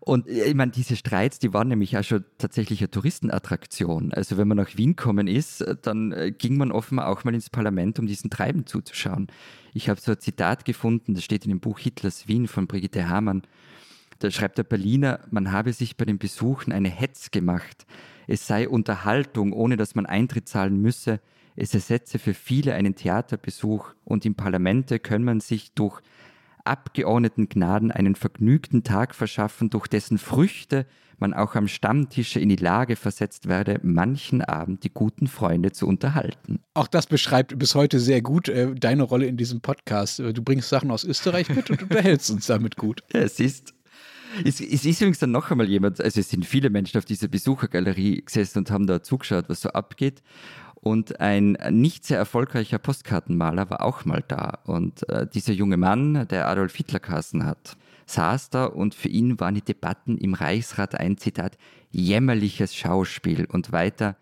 [0.00, 4.12] Und äh, ich meine, diese Streits, die waren nämlich auch schon tatsächlich eine Touristenattraktion.
[4.12, 7.34] Also wenn man nach Wien kommen ist, äh, dann äh, ging man offenbar auch mal
[7.34, 9.28] ins Parlament, um diesen Treiben zuzuschauen.
[9.72, 13.08] Ich habe so ein Zitat gefunden, das steht in dem Buch Hitlers Wien von Brigitte
[13.08, 13.42] Hamann.
[14.20, 17.86] Da schreibt der Berliner, man habe sich bei den Besuchen eine Hetz gemacht.
[18.26, 21.20] Es sei Unterhaltung, ohne dass man Eintritt zahlen müsse.
[21.56, 26.00] Es ersetze für viele einen Theaterbesuch und im Parlamente kann man sich durch
[26.64, 30.86] Abgeordnetengnaden einen vergnügten Tag verschaffen, durch dessen Früchte
[31.18, 35.86] man auch am Stammtische in die Lage versetzt werde, manchen Abend die guten Freunde zu
[35.86, 36.60] unterhalten.
[36.74, 40.20] Auch das beschreibt bis heute sehr gut äh, deine Rolle in diesem Podcast.
[40.20, 43.02] Äh, du bringst Sachen aus Österreich mit und unterhältst uns damit gut.
[43.14, 43.74] Ja, es ist.
[44.44, 47.28] Es, es, ist übrigens dann noch einmal jemand, also es sind viele Menschen auf dieser
[47.28, 50.22] Besuchergalerie gesessen und haben da zugeschaut, was so abgeht.
[50.84, 54.58] Und ein nicht sehr erfolgreicher Postkartenmaler war auch mal da.
[54.64, 59.40] Und äh, dieser junge Mann, der Adolf Hitler Kassen hat, saß da und für ihn
[59.40, 61.56] waren die Debatten im Reichsrat ein Zitat
[61.90, 64.16] jämmerliches Schauspiel und weiter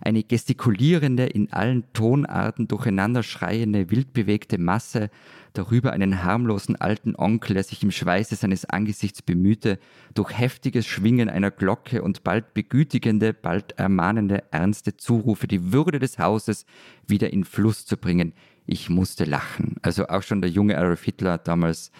[0.00, 5.10] eine gestikulierende, in allen Tonarten durcheinander schreiende, wildbewegte Masse,
[5.52, 9.78] darüber einen harmlosen alten Onkel, der sich im Schweiße seines Angesichts bemühte,
[10.14, 16.18] durch heftiges Schwingen einer Glocke und bald begütigende, bald ermahnende, ernste Zurufe die Würde des
[16.18, 16.64] Hauses
[17.06, 18.32] wieder in Fluss zu bringen.
[18.66, 19.76] Ich musste lachen.
[19.82, 21.90] Also auch schon der junge Adolf Hitler damals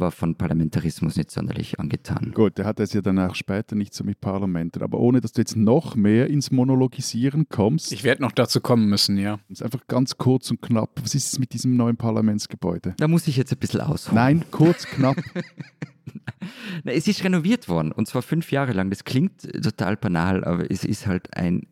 [0.00, 2.32] war von Parlamentarismus nicht sonderlich angetan.
[2.34, 4.82] Gut, der hat es ja dann auch später nicht so mit Parlamenten.
[4.82, 7.92] Aber ohne, dass du jetzt noch mehr ins Monologisieren kommst.
[7.92, 9.38] Ich werde noch dazu kommen müssen, ja.
[9.48, 11.00] Das ist einfach ganz kurz und knapp.
[11.02, 12.94] Was ist es mit diesem neuen Parlamentsgebäude?
[12.98, 14.16] Da muss ich jetzt ein bisschen ausholen.
[14.16, 15.16] Nein, kurz, knapp.
[16.84, 18.90] Na, es ist renoviert worden und zwar fünf Jahre lang.
[18.90, 21.66] Das klingt total banal, aber es ist halt ein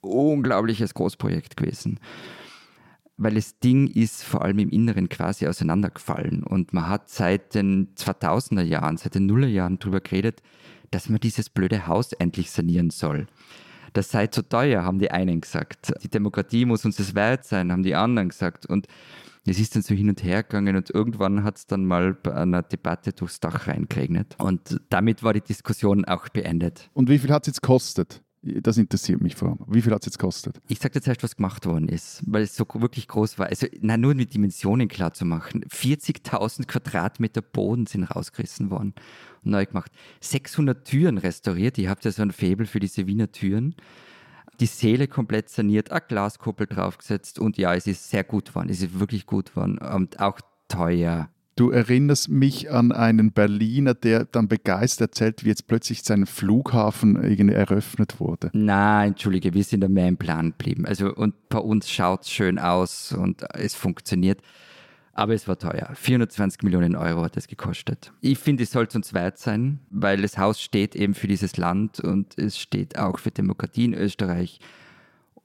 [0.00, 1.98] unglaubliches Großprojekt gewesen
[3.16, 6.42] weil das Ding ist vor allem im Inneren quasi auseinandergefallen.
[6.42, 10.42] Und man hat seit den 2000er Jahren, seit den Nullerjahren darüber geredet,
[10.90, 13.26] dass man dieses blöde Haus endlich sanieren soll.
[13.92, 15.92] Das sei zu teuer, haben die einen gesagt.
[16.02, 18.66] Die Demokratie muss uns das wert sein, haben die anderen gesagt.
[18.66, 18.88] Und
[19.46, 22.34] es ist dann so hin und her gegangen und irgendwann hat es dann mal bei
[22.34, 24.34] einer Debatte durchs Dach reingeregnet.
[24.38, 26.90] Und damit war die Diskussion auch beendet.
[26.94, 28.23] Und wie viel hat es jetzt gekostet?
[28.46, 29.58] Das interessiert mich vor allem.
[29.68, 30.60] Wie viel hat es jetzt gekostet?
[30.68, 33.46] Ich sage jetzt erst, was gemacht worden ist, weil es so wirklich groß war.
[33.46, 35.64] Also, nein, nur mit Dimensionen klar zu machen.
[35.64, 38.92] 40.000 Quadratmeter Boden sind rausgerissen worden
[39.44, 39.90] und neu gemacht.
[40.20, 41.78] 600 Türen restauriert.
[41.78, 43.74] Ihr habt ja so ein Faible für diese Wiener Türen.
[44.60, 48.68] Die Seele komplett saniert, eine Glaskuppel draufgesetzt und ja, es ist sehr gut geworden.
[48.68, 50.38] Es ist wirklich gut geworden und auch
[50.68, 51.30] teuer.
[51.56, 57.14] Du erinnerst mich an einen Berliner, der dann begeistert erzählt, wie jetzt plötzlich sein Flughafen
[57.22, 58.50] irgendwie eröffnet wurde.
[58.52, 60.84] Nein, entschuldige, wir sind mehr im Plan geblieben.
[60.84, 64.40] Also, und bei uns schaut es schön aus und es funktioniert.
[65.12, 65.90] Aber es war teuer.
[65.94, 68.12] 420 Millionen Euro hat es gekostet.
[68.20, 72.00] Ich finde, es sollte uns wert sein, weil das Haus steht eben für dieses Land
[72.00, 74.58] und es steht auch für Demokratie in Österreich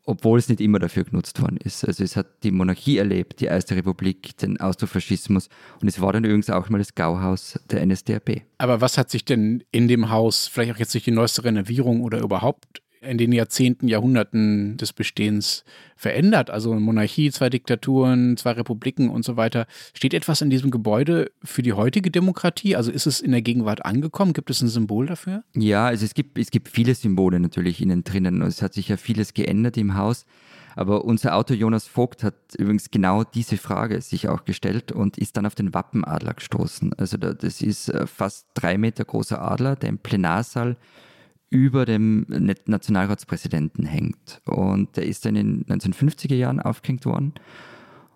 [0.09, 1.85] obwohl es nicht immer dafür genutzt worden ist.
[1.85, 5.49] Also es hat die Monarchie erlebt, die Erste Republik, den Austrofaschismus
[5.81, 8.41] und es war dann übrigens auch mal das Gauhaus der NSDAP.
[8.57, 12.01] Aber was hat sich denn in dem Haus, vielleicht auch jetzt durch die neueste Renovierung
[12.01, 15.63] oder überhaupt in den Jahrzehnten, Jahrhunderten des Bestehens
[15.95, 16.49] verändert.
[16.49, 19.67] Also Monarchie, zwei Diktaturen, zwei Republiken und so weiter.
[19.93, 22.75] Steht etwas in diesem Gebäude für die heutige Demokratie?
[22.75, 24.33] Also ist es in der Gegenwart angekommen?
[24.33, 25.43] Gibt es ein Symbol dafür?
[25.55, 28.41] Ja, also es gibt, es gibt viele Symbole natürlich innen drinnen.
[28.41, 30.25] Es hat sich ja vieles geändert im Haus.
[30.75, 35.35] Aber unser Autor Jonas Vogt hat übrigens genau diese Frage sich auch gestellt und ist
[35.35, 36.93] dann auf den Wappenadler gestoßen.
[36.93, 40.77] Also das ist äh, fast drei Meter großer Adler, der im Plenarsaal
[41.49, 44.41] über dem Nationalratspräsidenten hängt.
[44.45, 47.33] Und der ist dann in den 1950er Jahren aufgehängt worden.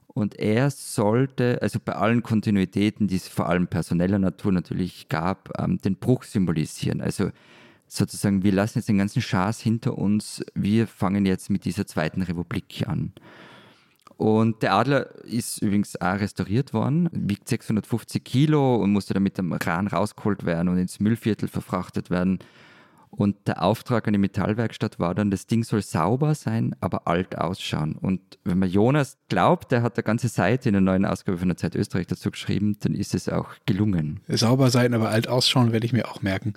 [0.07, 5.59] Und er sollte, also bei allen Kontinuitäten, die es vor allem personeller Natur natürlich gab,
[5.59, 7.01] ähm, den Bruch symbolisieren.
[7.01, 7.31] Also
[7.87, 12.21] sozusagen, wir lassen jetzt den ganzen Schaß hinter uns, wir fangen jetzt mit dieser zweiten
[12.21, 13.13] Republik an.
[14.17, 19.39] Und der Adler ist übrigens auch restauriert worden, wiegt 650 Kilo und musste dann mit
[19.39, 22.39] dem Rahn rausgeholt werden und ins Müllviertel verfrachtet werden.
[23.15, 27.37] Und der Auftrag an die Metallwerkstatt war dann, das Ding soll sauber sein, aber alt
[27.37, 27.95] ausschauen.
[27.95, 31.47] Und wenn man Jonas glaubt, der hat eine ganze Seite in der neuen Ausgabe von
[31.47, 34.21] der Zeit Österreich dazu geschrieben, dann ist es auch gelungen.
[34.27, 36.53] Sauber sein, aber alt ausschauen, werde ich mir auch merken.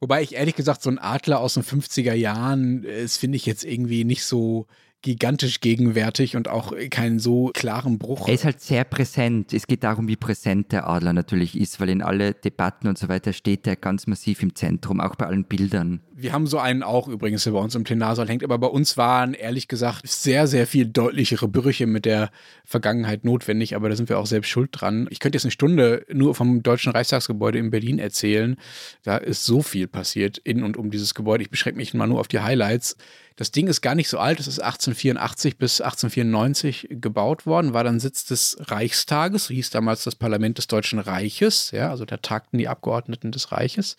[0.00, 3.64] Wobei ich ehrlich gesagt, so ein Adler aus den 50er Jahren, das finde ich jetzt
[3.64, 4.66] irgendwie nicht so
[5.02, 8.28] gigantisch gegenwärtig und auch keinen so klaren Bruch.
[8.28, 9.52] Er ist halt sehr präsent.
[9.54, 13.08] Es geht darum, wie präsent der Adler natürlich ist, weil in alle Debatten und so
[13.08, 16.00] weiter steht er ganz massiv im Zentrum, auch bei allen Bildern.
[16.12, 18.98] Wir haben so einen auch übrigens, der bei uns im Plenarsaal hängt, aber bei uns
[18.98, 22.30] waren ehrlich gesagt sehr, sehr viel deutlichere Brüche mit der
[22.66, 25.08] Vergangenheit notwendig, aber da sind wir auch selbst schuld dran.
[25.10, 28.56] Ich könnte jetzt eine Stunde nur vom Deutschen Reichstagsgebäude in Berlin erzählen.
[29.02, 31.42] Da ist so viel passiert in und um dieses Gebäude.
[31.42, 32.96] Ich beschränke mich mal nur auf die Highlights.
[33.36, 34.58] Das Ding ist gar nicht so alt, es ist
[34.90, 40.58] 1884 bis 1894 gebaut worden, war dann Sitz des Reichstages, so hieß damals das Parlament
[40.58, 43.96] des Deutschen Reiches, ja, also da tagten die Abgeordneten des Reiches.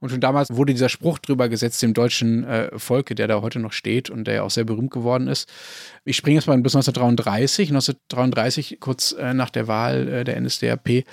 [0.00, 3.58] Und schon damals wurde dieser Spruch drüber gesetzt, dem deutschen äh, Volke, der da heute
[3.58, 5.48] noch steht und der ja auch sehr berühmt geworden ist.
[6.04, 7.70] Ich springe jetzt mal bis 1933.
[7.70, 11.04] 1933, kurz äh, nach der Wahl äh, der NSDAP,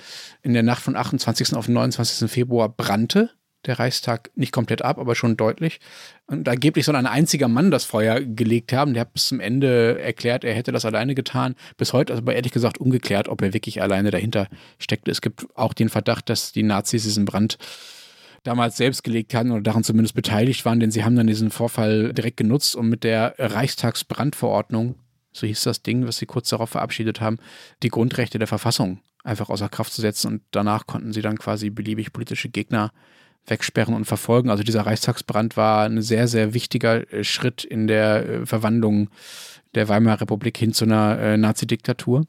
[0.42, 1.54] in der Nacht von 28.
[1.54, 2.30] auf 29.
[2.30, 3.30] Februar brannte
[3.66, 5.80] der Reichstag nicht komplett ab, aber schon deutlich.
[6.26, 8.94] Und angeblich soll ein einziger Mann das Feuer gelegt haben.
[8.94, 11.54] Der hat bis zum Ende erklärt, er hätte das alleine getan.
[11.76, 14.48] Bis heute ist aber ehrlich gesagt ungeklärt, ob er wirklich alleine dahinter
[14.78, 15.10] steckte.
[15.10, 17.58] Es gibt auch den Verdacht, dass die Nazis diesen Brand
[18.42, 22.12] damals selbst gelegt hatten oder daran zumindest beteiligt waren, denn sie haben dann diesen Vorfall
[22.12, 24.96] direkt genutzt, um mit der Reichstagsbrandverordnung,
[25.32, 27.38] so hieß das Ding, was sie kurz darauf verabschiedet haben,
[27.82, 31.70] die Grundrechte der Verfassung einfach außer Kraft zu setzen und danach konnten sie dann quasi
[31.70, 32.92] beliebig politische Gegner
[33.46, 34.50] wegsperren und verfolgen.
[34.50, 39.10] Also dieser Reichstagsbrand war ein sehr, sehr wichtiger äh, Schritt in der äh, Verwandlung
[39.74, 42.24] der Weimarer Republik hin zu einer äh, Nazi-Diktatur.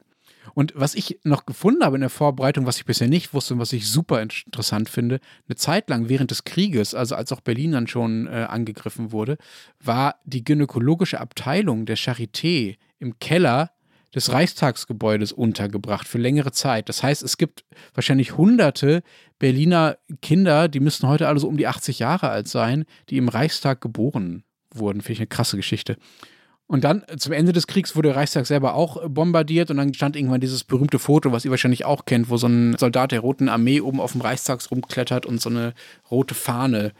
[0.54, 3.60] Und was ich noch gefunden habe in der Vorbereitung, was ich bisher nicht wusste und
[3.60, 7.72] was ich super interessant finde, eine Zeit lang während des Krieges, also als auch Berlin
[7.72, 9.36] dann schon äh, angegriffen wurde,
[9.80, 13.70] war die gynäkologische Abteilung der Charité im Keller
[14.14, 16.88] des Reichstagsgebäudes untergebracht für längere Zeit.
[16.88, 19.02] Das heißt, es gibt wahrscheinlich hunderte
[19.38, 23.28] Berliner Kinder, die müssten heute alle so um die 80 Jahre alt sein, die im
[23.28, 25.00] Reichstag geboren wurden.
[25.00, 25.96] Finde ich eine krasse Geschichte.
[26.66, 30.16] Und dann zum Ende des Kriegs wurde der Reichstag selber auch bombardiert und dann stand
[30.16, 33.50] irgendwann dieses berühmte Foto, was ihr wahrscheinlich auch kennt, wo so ein Soldat der Roten
[33.50, 35.74] Armee oben auf dem Reichstag rumklettert und so eine
[36.10, 36.92] rote Fahne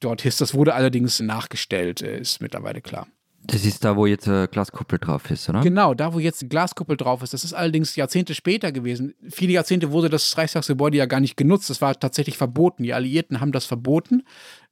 [0.00, 0.40] dort hisst.
[0.40, 3.06] Das wurde allerdings nachgestellt, äh, ist mittlerweile klar.
[3.52, 5.60] Das ist da, wo jetzt eine Glaskuppel drauf ist, oder?
[5.60, 7.34] Genau, da, wo jetzt Glaskuppel drauf ist.
[7.34, 9.14] Das ist allerdings Jahrzehnte später gewesen.
[9.28, 11.68] Viele Jahrzehnte wurde das Reichstagsgebäude ja gar nicht genutzt.
[11.68, 12.82] Das war tatsächlich verboten.
[12.82, 14.22] Die Alliierten haben das verboten.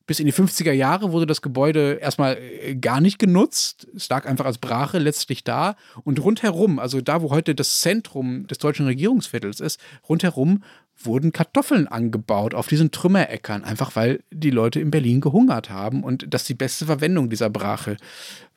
[0.07, 3.87] Bis in die 50er Jahre wurde das Gebäude erstmal äh, gar nicht genutzt.
[3.95, 5.76] Es lag einfach als Brache letztlich da.
[6.03, 9.78] Und rundherum, also da, wo heute das Zentrum des deutschen Regierungsviertels ist,
[10.09, 10.62] rundherum
[11.05, 16.26] wurden Kartoffeln angebaut auf diesen Trümmeräckern, einfach weil die Leute in Berlin gehungert haben und
[16.33, 17.97] das die beste Verwendung dieser Brache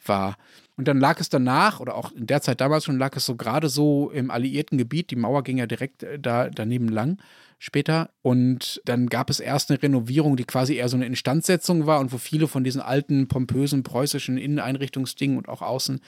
[0.07, 0.37] war.
[0.75, 3.35] Und dann lag es danach, oder auch in der Zeit damals schon, lag es so
[3.35, 5.11] gerade so im alliierten Gebiet.
[5.11, 7.19] Die Mauer ging ja direkt äh, da daneben lang
[7.59, 8.09] später.
[8.21, 12.11] Und dann gab es erst eine Renovierung, die quasi eher so eine Instandsetzung war und
[12.11, 16.01] wo viele von diesen alten, pompösen preußischen Inneneinrichtungsdingen und auch außen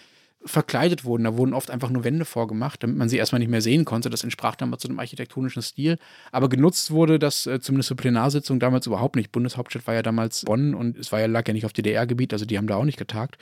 [0.46, 1.24] verkleidet wurden.
[1.24, 4.10] Da wurden oft einfach nur Wände vorgemacht, damit man sie erstmal nicht mehr sehen konnte.
[4.10, 5.98] Das entsprach dann mal zu einem architektonischen Stil.
[6.32, 9.32] Aber genutzt wurde das äh, zumindest zur Plenarsitzung damals überhaupt nicht.
[9.32, 12.46] Bundeshauptstadt war ja damals Bonn und es war ja, lag ja nicht auf DDR-Gebiet, also
[12.46, 13.38] die haben da auch nicht getagt.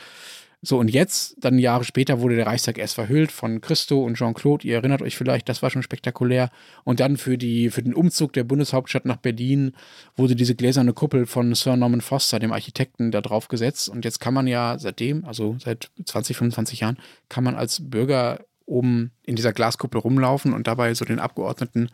[0.66, 4.66] So, und jetzt, dann Jahre später, wurde der Reichstag erst verhüllt von Christo und Jean-Claude.
[4.66, 6.52] Ihr erinnert euch vielleicht, das war schon spektakulär.
[6.86, 9.74] Und dann für, die, für den Umzug der Bundeshauptstadt nach Berlin
[10.16, 13.90] wurde diese gläserne Kuppel von Sir Norman Foster, dem Architekten, da drauf gesetzt.
[13.90, 16.98] Und jetzt kann man ja seitdem, also seit 20, 25 Jahren,
[17.28, 21.90] kann man als Bürger oben in dieser Glaskuppel rumlaufen und dabei so den Abgeordneten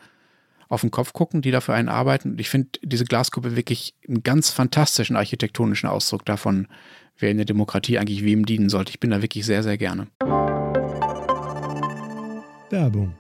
[0.68, 2.34] auf den Kopf gucken, die dafür einen arbeiten.
[2.34, 6.68] Und ich finde diese Glaskuppel wirklich einen ganz fantastischen architektonischen Ausdruck davon,
[7.20, 8.92] wer in der Demokratie eigentlich wem dienen sollte.
[8.92, 10.08] Ich bin da wirklich sehr, sehr gerne.
[12.70, 13.14] Werbung.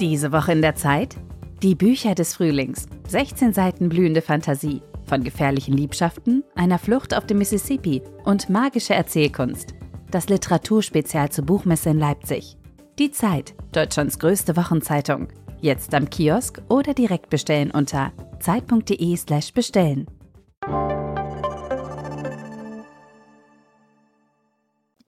[0.00, 1.16] Diese Woche in der Zeit?
[1.62, 2.86] Die Bücher des Frühlings.
[3.08, 4.82] 16 Seiten blühende Fantasie.
[5.06, 9.74] Von gefährlichen Liebschaften, einer Flucht auf dem Mississippi und magische Erzählkunst.
[10.10, 12.56] Das Literaturspezial zur Buchmesse in Leipzig.
[12.98, 15.28] Die Zeit, Deutschlands größte Wochenzeitung.
[15.60, 19.52] Jetzt am Kiosk oder direkt bestellen unter zeit.de/slash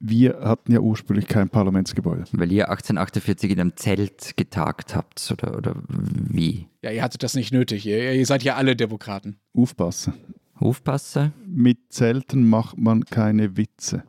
[0.09, 2.25] Wir hatten ja ursprünglich kein Parlamentsgebäude.
[2.33, 6.67] Weil ihr 1848 in einem Zelt getagt habt, oder, oder wie?
[6.83, 7.87] Ja, ihr hattet das nicht nötig.
[7.87, 9.37] Ihr, ihr seid ja alle Demokraten.
[9.55, 10.15] Aufpassen.
[10.61, 11.33] Hofpasse?
[11.47, 14.05] Mit Zelten macht man keine Witze.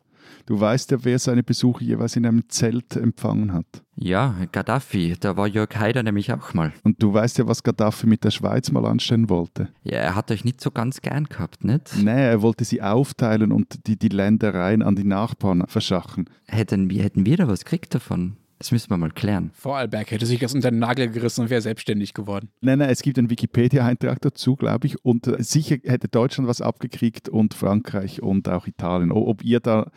[0.47, 3.65] Du weißt ja, wer seine Besuche jeweils in einem Zelt empfangen hat.
[3.97, 6.71] Ja, Gaddafi, da war Jörg Haider nämlich auch mal.
[6.85, 9.67] Und du weißt ja, was Gaddafi mit der Schweiz mal anstellen wollte.
[9.83, 11.97] Ja, er hat euch nicht so ganz gern gehabt, nicht?
[12.01, 16.29] Nee, er wollte sie aufteilen und die, die Ländereien an die Nachbarn verschachen.
[16.45, 18.37] Hätten wir, hätten wir da was gekriegt davon?
[18.59, 19.51] Das müssen wir mal klären.
[19.53, 22.47] Vorarlberg hätte sich das unter den Nagel gerissen und wäre selbstständig geworden.
[22.61, 25.03] Nein, nein, es gibt einen Wikipedia-Eintrag dazu, glaube ich.
[25.03, 29.11] Und sicher hätte Deutschland was abgekriegt und Frankreich und auch Italien.
[29.11, 29.91] Ob ihr da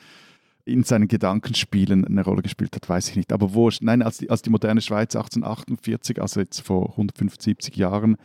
[0.64, 3.32] in seinen Gedankenspielen eine Rolle gespielt hat, weiß ich nicht.
[3.32, 3.82] Aber wurscht.
[3.82, 8.16] Nein, als die, als die moderne Schweiz 1848, also jetzt vor 175 Jahren,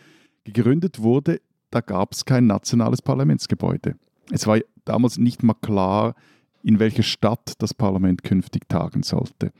[0.44, 3.96] gegründet wurde, da gab es kein nationales Parlamentsgebäude.
[4.32, 6.16] Es war damals nicht mal klar,
[6.64, 9.52] in welcher Stadt das Parlament künftig tagen sollte.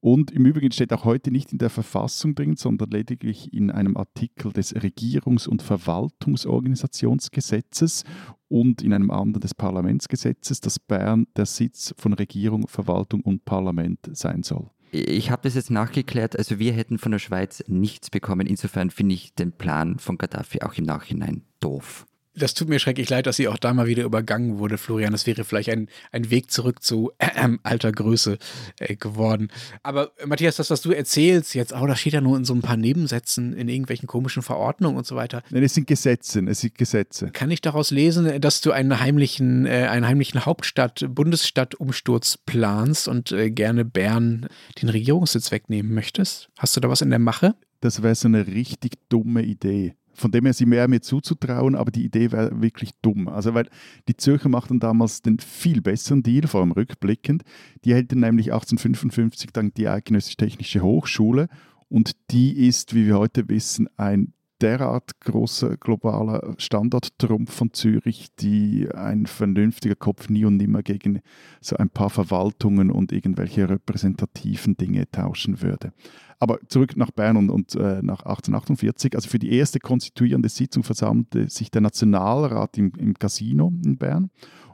[0.00, 3.98] Und im Übrigen steht auch heute nicht in der Verfassung drin, sondern lediglich in einem
[3.98, 8.04] Artikel des Regierungs- und Verwaltungsorganisationsgesetzes
[8.48, 13.98] und in einem anderen des Parlamentsgesetzes, dass Bern der Sitz von Regierung, Verwaltung und Parlament
[14.12, 14.70] sein soll.
[14.92, 18.46] Ich habe das jetzt nachgeklärt, also wir hätten von der Schweiz nichts bekommen.
[18.46, 22.06] Insofern finde ich den Plan von Gaddafi auch im Nachhinein doof.
[22.34, 25.12] Das tut mir schrecklich leid, dass sie auch da mal wieder übergangen wurde, Florian.
[25.12, 28.38] Das wäre vielleicht ein, ein Weg zurück zu äh, alter Größe
[28.78, 29.48] äh, geworden.
[29.82, 32.54] Aber äh, Matthias, das, was du erzählst jetzt, oh, das steht ja nur in so
[32.54, 35.42] ein paar Nebensätzen, in irgendwelchen komischen Verordnungen und so weiter.
[35.50, 37.30] Nein, es sind Gesetze, es sind Gesetze.
[37.32, 43.32] Kann ich daraus lesen, dass du einen heimlichen, äh, einen heimlichen Hauptstadt, Bundesstadtumsturz planst und
[43.32, 44.46] äh, gerne Bern
[44.80, 46.48] den Regierungssitz wegnehmen möchtest?
[46.58, 47.54] Hast du da was in der Mache?
[47.80, 49.94] Das wäre so eine richtig dumme Idee.
[50.12, 53.28] Von dem her sie mehr mir zuzutrauen, aber die Idee wäre wirklich dumm.
[53.28, 53.68] Also weil
[54.08, 57.42] die Zürcher machten damals den viel besseren Deal, vor allem rückblickend.
[57.84, 61.48] Die hätten nämlich 1855 dann die Eidgenössische Technische Hochschule
[61.88, 68.88] und die ist, wie wir heute wissen, ein derart großer globaler Standorttrumpf von Zürich, die
[68.92, 71.20] ein vernünftiger Kopf nie und nimmer gegen
[71.60, 75.92] so ein paar Verwaltungen und irgendwelche repräsentativen Dinge tauschen würde.
[76.40, 79.14] Aber zurück nach Bern und, und äh, nach 1848.
[79.14, 84.30] Also für die erste konstituierende Sitzung versammelte sich der Nationalrat im, im Casino in Bern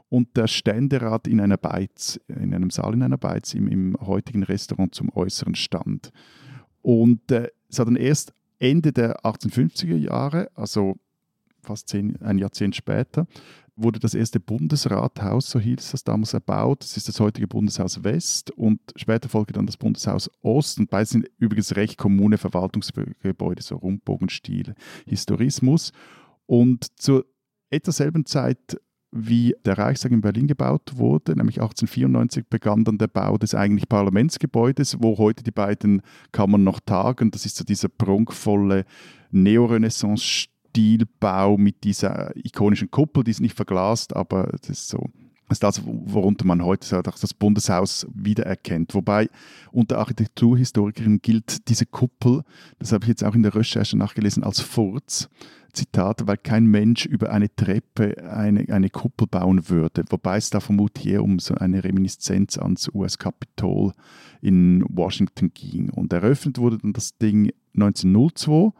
[0.09, 4.43] und der Ständerat in einer Beiz, in einem Saal in einer Beiz im, im heutigen
[4.43, 6.11] Restaurant zum äußeren Stand.
[6.81, 10.95] Und äh, es hat dann erst Ende der 1850er Jahre, also
[11.61, 13.27] fast zehn, ein Jahrzehnt später,
[13.77, 16.81] wurde das erste Bundesrathaus, so hieß das damals, erbaut.
[16.81, 20.79] Das ist das heutige Bundeshaus West und später folgte dann das Bundeshaus Ost.
[20.79, 24.73] Und beide sind übrigens recht kommune Verwaltungsgebäude, so Rundbogenstil,
[25.05, 25.91] Historismus.
[26.47, 27.25] Und zur
[27.69, 28.79] etwa selben Zeit
[29.11, 33.87] wie der Reichstag in Berlin gebaut wurde, nämlich 1894 begann dann der Bau des eigentlich
[33.87, 36.01] Parlamentsgebäudes, wo heute die beiden
[36.31, 37.31] Kammern noch tagen.
[37.31, 38.85] Das ist so dieser prunkvolle
[40.77, 45.09] Neorenaissance-Stilbau mit dieser ikonischen Kuppel, die ist nicht verglast, aber das ist so
[45.49, 48.93] das ist das, worunter man heute das Bundeshaus wiedererkennt.
[48.93, 49.29] Wobei
[49.71, 52.43] unter Architekturhistorikern gilt diese Kuppel,
[52.79, 55.29] das habe ich jetzt auch in der Recherche nachgelesen, als Furz.
[55.71, 60.03] Zitat, weil kein Mensch über eine Treppe eine, eine Kuppel bauen würde.
[60.09, 63.93] Wobei es da vermutlich eher um so eine Reminiszenz ans US-Kapitol
[64.41, 65.89] in Washington ging.
[65.91, 68.73] Und eröffnet wurde dann das Ding 1902,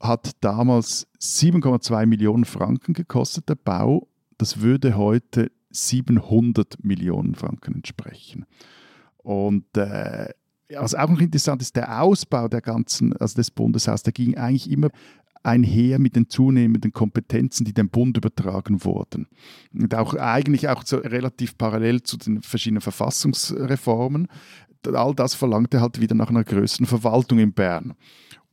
[0.00, 4.08] hat damals 7,2 Millionen Franken gekostet, der Bau.
[4.38, 8.46] Das würde heute 700 Millionen Franken entsprechen.
[9.18, 10.28] Und äh,
[10.76, 14.70] was auch noch interessant ist, der Ausbau der ganzen, also des Bundeshauses, der ging eigentlich
[14.70, 14.88] immer
[15.42, 19.28] einher mit den zunehmenden Kompetenzen, die dem Bund übertragen wurden.
[19.74, 24.28] Und auch eigentlich auch so relativ parallel zu den verschiedenen Verfassungsreformen.
[24.92, 27.94] All das verlangte halt wieder nach einer größeren Verwaltung in Bern.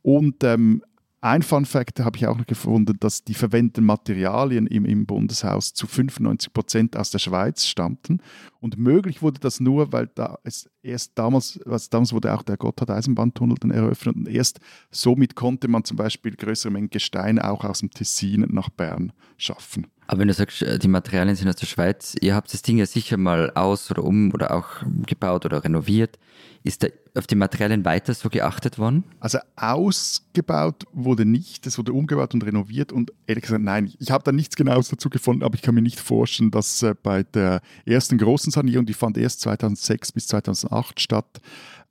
[0.02, 0.82] Und ähm,
[1.24, 5.72] ein Fun Fact habe ich auch noch gefunden, dass die verwendeten Materialien im, im Bundeshaus
[5.72, 8.20] zu 95 Prozent aus der Schweiz stammten.
[8.58, 12.56] Und möglich wurde das nur, weil da es erst damals, also damals wurde auch der
[12.56, 14.58] Gotthard-Eisenbahntunnel dann eröffnet und erst
[14.90, 19.86] somit konnte man zum Beispiel größere Mengen Gestein auch aus dem Tessin nach Bern schaffen.
[20.08, 22.78] Aber wenn du sagst, äh, die Materialien sind aus der Schweiz, ihr habt das Ding
[22.78, 26.18] ja sicher mal aus oder um oder auch gebaut oder renoviert.
[26.64, 29.04] Ist da auf die Materialien weiter so geachtet worden?
[29.20, 34.22] Also ausgebaut wurde nicht, es wurde umgebaut und renoviert und ehrlich gesagt, nein, ich habe
[34.24, 37.60] da nichts Genaues dazu gefunden, aber ich kann mir nicht vorstellen, dass äh, bei der
[37.84, 41.40] ersten großen Sanierung, die fand erst 2006 bis 2008 statt,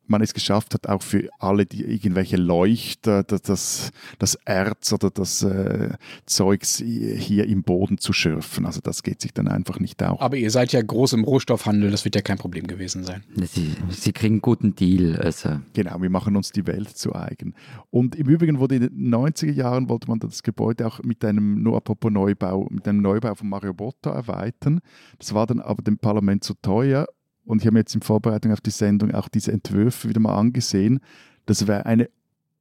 [0.07, 5.41] man es geschafft hat, auch für alle, die irgendwelche Leuchter, das, das Erz oder das
[5.43, 5.93] äh,
[6.25, 8.65] Zeugs hier im Boden zu schürfen.
[8.65, 10.19] Also das geht sich dann einfach nicht auch.
[10.19, 13.23] Aber ihr seid ja groß im Rohstoffhandel, das wird ja kein Problem gewesen sein.
[13.35, 15.15] Sie, Sie kriegen einen guten Deal.
[15.17, 15.59] Also.
[15.73, 17.53] Genau, wir machen uns die Welt zu eigen.
[17.89, 21.63] Und im Übrigen wurde in den 90er Jahren, wollte man das Gebäude auch mit einem,
[21.63, 24.81] nur apropos Neubau, mit einem Neubau von Mario Botta erweitern.
[25.19, 27.07] Das war dann aber dem Parlament zu teuer
[27.45, 30.37] und ich habe mir jetzt in Vorbereitung auf die Sendung auch diese Entwürfe wieder mal
[30.37, 30.99] angesehen.
[31.45, 32.09] Das wäre eine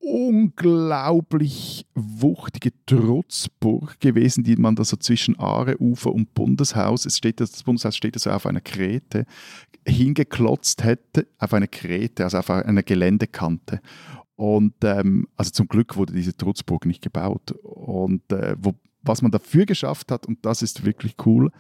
[0.01, 7.63] unglaublich wuchtige Trutzburg gewesen, die man da so zwischen Aareufer und Bundeshaus, es steht, das
[7.63, 9.27] Bundeshaus steht so auf einer Krete,
[9.87, 13.81] hingeklotzt hätte, auf einer Krete, also auf einer Geländekante.
[14.37, 17.53] Und ähm, also zum Glück wurde diese Trutzburg nicht gebaut.
[17.63, 21.51] Und äh, wo, was man dafür geschafft hat, und das ist wirklich cool,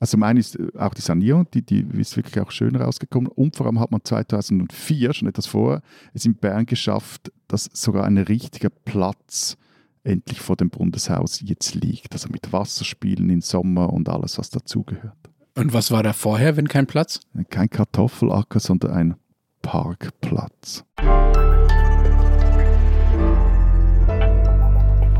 [0.00, 3.30] also zum einen ist äh, auch die Sanierung, die, die ist wirklich auch schön rausgekommen.
[3.30, 5.82] Und vor allem hat man 2004, schon etwas vorher,
[6.14, 9.58] es in Bern geschafft, dass sogar ein richtiger Platz
[10.02, 12.14] endlich vor dem Bundeshaus jetzt liegt.
[12.14, 15.18] Also mit Wasserspielen im Sommer und alles, was dazugehört.
[15.54, 17.20] Und was war da vorher, wenn kein Platz?
[17.50, 19.14] Kein Kartoffelacker, sondern ein
[19.60, 20.84] Parkplatz.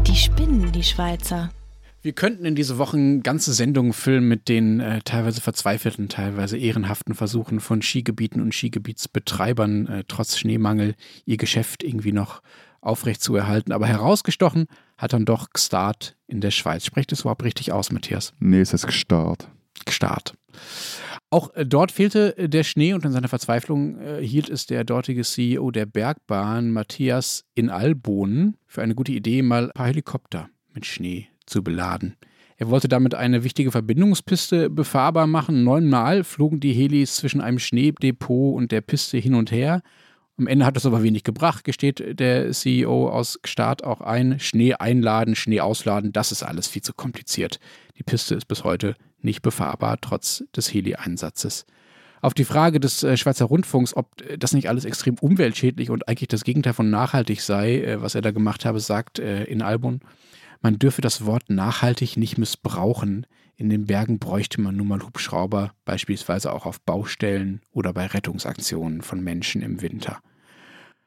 [0.07, 1.51] Die spinnen, die Schweizer.
[2.03, 7.15] Wir könnten in diese Wochen ganze Sendungen füllen mit den äh, teilweise verzweifelten, teilweise ehrenhaften
[7.15, 10.95] Versuchen von Skigebieten und Skigebietsbetreibern, äh, trotz Schneemangel,
[11.27, 12.41] ihr Geschäft irgendwie noch
[12.81, 13.73] aufrecht zu erhalten.
[13.73, 16.87] Aber herausgestochen hat dann doch Gstart in der Schweiz.
[16.87, 18.33] Spricht es überhaupt richtig aus, Matthias?
[18.39, 19.51] Nee, es heißt Gstart.
[19.85, 20.39] Gstart.
[21.29, 24.85] Auch äh, dort fehlte äh, der Schnee und in seiner Verzweiflung äh, hielt es der
[24.85, 30.49] dortige CEO der Bergbahn, Matthias in Albonen, für eine gute Idee, mal ein paar Helikopter
[30.73, 32.17] mit Schnee zu beladen.
[32.57, 35.65] Er wollte damit eine wichtige Verbindungspiste befahrbar machen.
[35.65, 39.81] Neunmal flogen die Helis zwischen einem Schneedepot und der Piste hin und her.
[40.39, 44.39] Am Ende hat es aber wenig gebracht, gesteht der CEO aus Start auch ein.
[44.41, 47.61] Schnee einladen, Schnee ausladen, das ist alles viel zu kompliziert.
[47.99, 51.67] Die Piste ist bis heute nicht befahrbar, trotz des Heli-Einsatzes.
[52.23, 56.29] Auf die Frage des äh, Schweizer Rundfunks, ob das nicht alles extrem umweltschädlich und eigentlich
[56.29, 60.01] das Gegenteil von nachhaltig sei, äh, was er da gemacht habe, sagt äh, in Albon,
[60.61, 63.27] man dürfe das Wort nachhaltig nicht missbrauchen.
[63.57, 69.03] In den Bergen bräuchte man nun mal Hubschrauber, beispielsweise auch auf Baustellen oder bei Rettungsaktionen
[69.03, 70.21] von Menschen im Winter.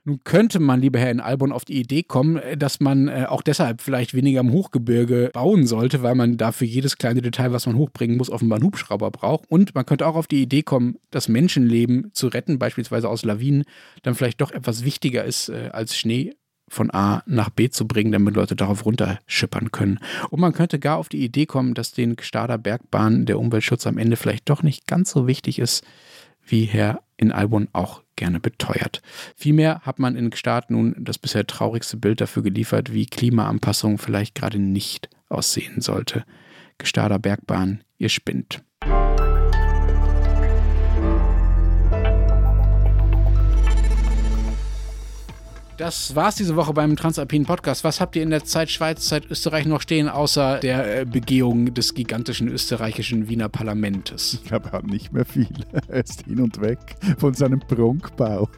[0.06, 3.42] Nun könnte man, lieber Herr in Albon, auf die Idee kommen, dass man äh, auch
[3.42, 7.78] deshalb vielleicht weniger im Hochgebirge bauen sollte, weil man dafür jedes kleine Detail, was man
[7.78, 9.50] hochbringen muss, offenbar einen Hubschrauber braucht.
[9.50, 13.64] Und man könnte auch auf die Idee kommen, das Menschenleben zu retten, beispielsweise aus Lawinen,
[14.02, 16.34] dann vielleicht doch etwas wichtiger ist äh, als Schnee
[16.74, 20.00] von A nach B zu bringen, damit Leute darauf runterschippern können.
[20.30, 23.98] Und man könnte gar auf die Idee kommen, dass den Gstader Bergbahnen der Umweltschutz am
[23.98, 25.86] Ende vielleicht doch nicht ganz so wichtig ist,
[26.46, 29.02] wie Herr in Albon auch gerne beteuert.
[29.36, 34.36] Vielmehr hat man in Gstaad nun das bisher traurigste Bild dafür geliefert, wie Klimaanpassung vielleicht
[34.36, 36.26] gerade nicht aussehen sollte.
[36.78, 38.64] Gstader Bergbahn, ihr spinnt.
[45.78, 47.84] Das war's diese Woche beim Transalpinen Podcast.
[47.84, 51.74] Was habt ihr in der Zeit Schweiz, Zeit Österreich noch stehen, außer der äh, Begehung
[51.74, 54.36] des gigantischen österreichischen Wiener Parlamentes?
[54.36, 55.48] Ich glaube, er hat nicht mehr viel.
[55.88, 56.78] Er ist hin und weg
[57.18, 58.48] von seinem Prunkbau.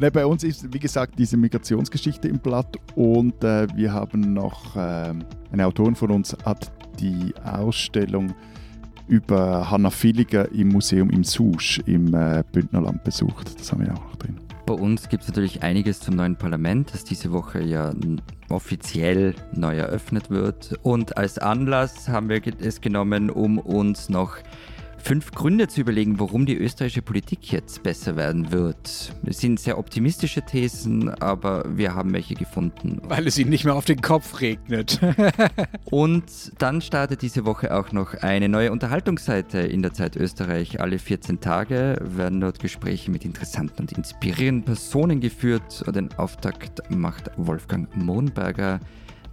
[0.00, 4.76] Ne, bei uns ist, wie gesagt, diese Migrationsgeschichte im Blatt und äh, wir haben noch,
[4.76, 5.12] äh,
[5.50, 6.70] eine Autorin von uns hat
[7.00, 8.32] die Ausstellung
[9.08, 13.58] über Hanna Villiger im Museum im Susch im äh, Bündnerland besucht.
[13.58, 14.36] Das haben wir auch noch drin.
[14.68, 17.94] Bei uns gibt es natürlich einiges zum neuen Parlament, das diese Woche ja
[18.50, 20.78] offiziell neu eröffnet wird.
[20.82, 24.36] Und als Anlass haben wir es genommen, um uns noch
[24.98, 29.12] fünf Gründe zu überlegen, warum die österreichische Politik jetzt besser werden wird.
[29.24, 33.00] Es sind sehr optimistische Thesen, aber wir haben welche gefunden.
[33.04, 35.00] Weil es ihnen nicht mehr auf den Kopf regnet.
[35.84, 36.24] und
[36.58, 40.80] dann startet diese Woche auch noch eine neue Unterhaltungsseite in der Zeit Österreich.
[40.80, 45.84] Alle 14 Tage werden dort Gespräche mit interessanten und inspirierenden Personen geführt.
[45.94, 48.80] Den Auftakt macht Wolfgang Mohnberger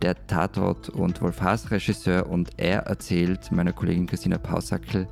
[0.01, 5.07] der Tatort- und Wolf Haas-Regisseur und er erzählt meiner Kollegin Christina Pausackel,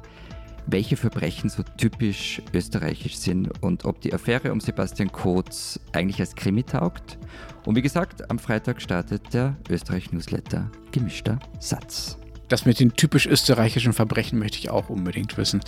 [0.67, 6.35] welche Verbrechen so typisch österreichisch sind und ob die Affäre um Sebastian Kurz eigentlich als
[6.35, 7.17] Krimi taugt.
[7.65, 12.17] Und wie gesagt, am Freitag startet der Österreich-Newsletter Gemischter Satz.
[12.49, 15.61] Das mit den typisch österreichischen Verbrechen möchte ich auch unbedingt wissen.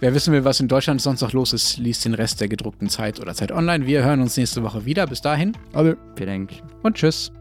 [0.00, 2.88] Wer wissen will, was in Deutschland sonst noch los ist, liest den Rest der gedruckten
[2.88, 3.86] Zeit oder Zeit online.
[3.86, 5.06] Wir hören uns nächste Woche wieder.
[5.06, 5.56] Bis dahin.
[5.72, 5.96] Alle.
[6.16, 6.62] Vielen Dank.
[6.82, 7.32] Und tschüss.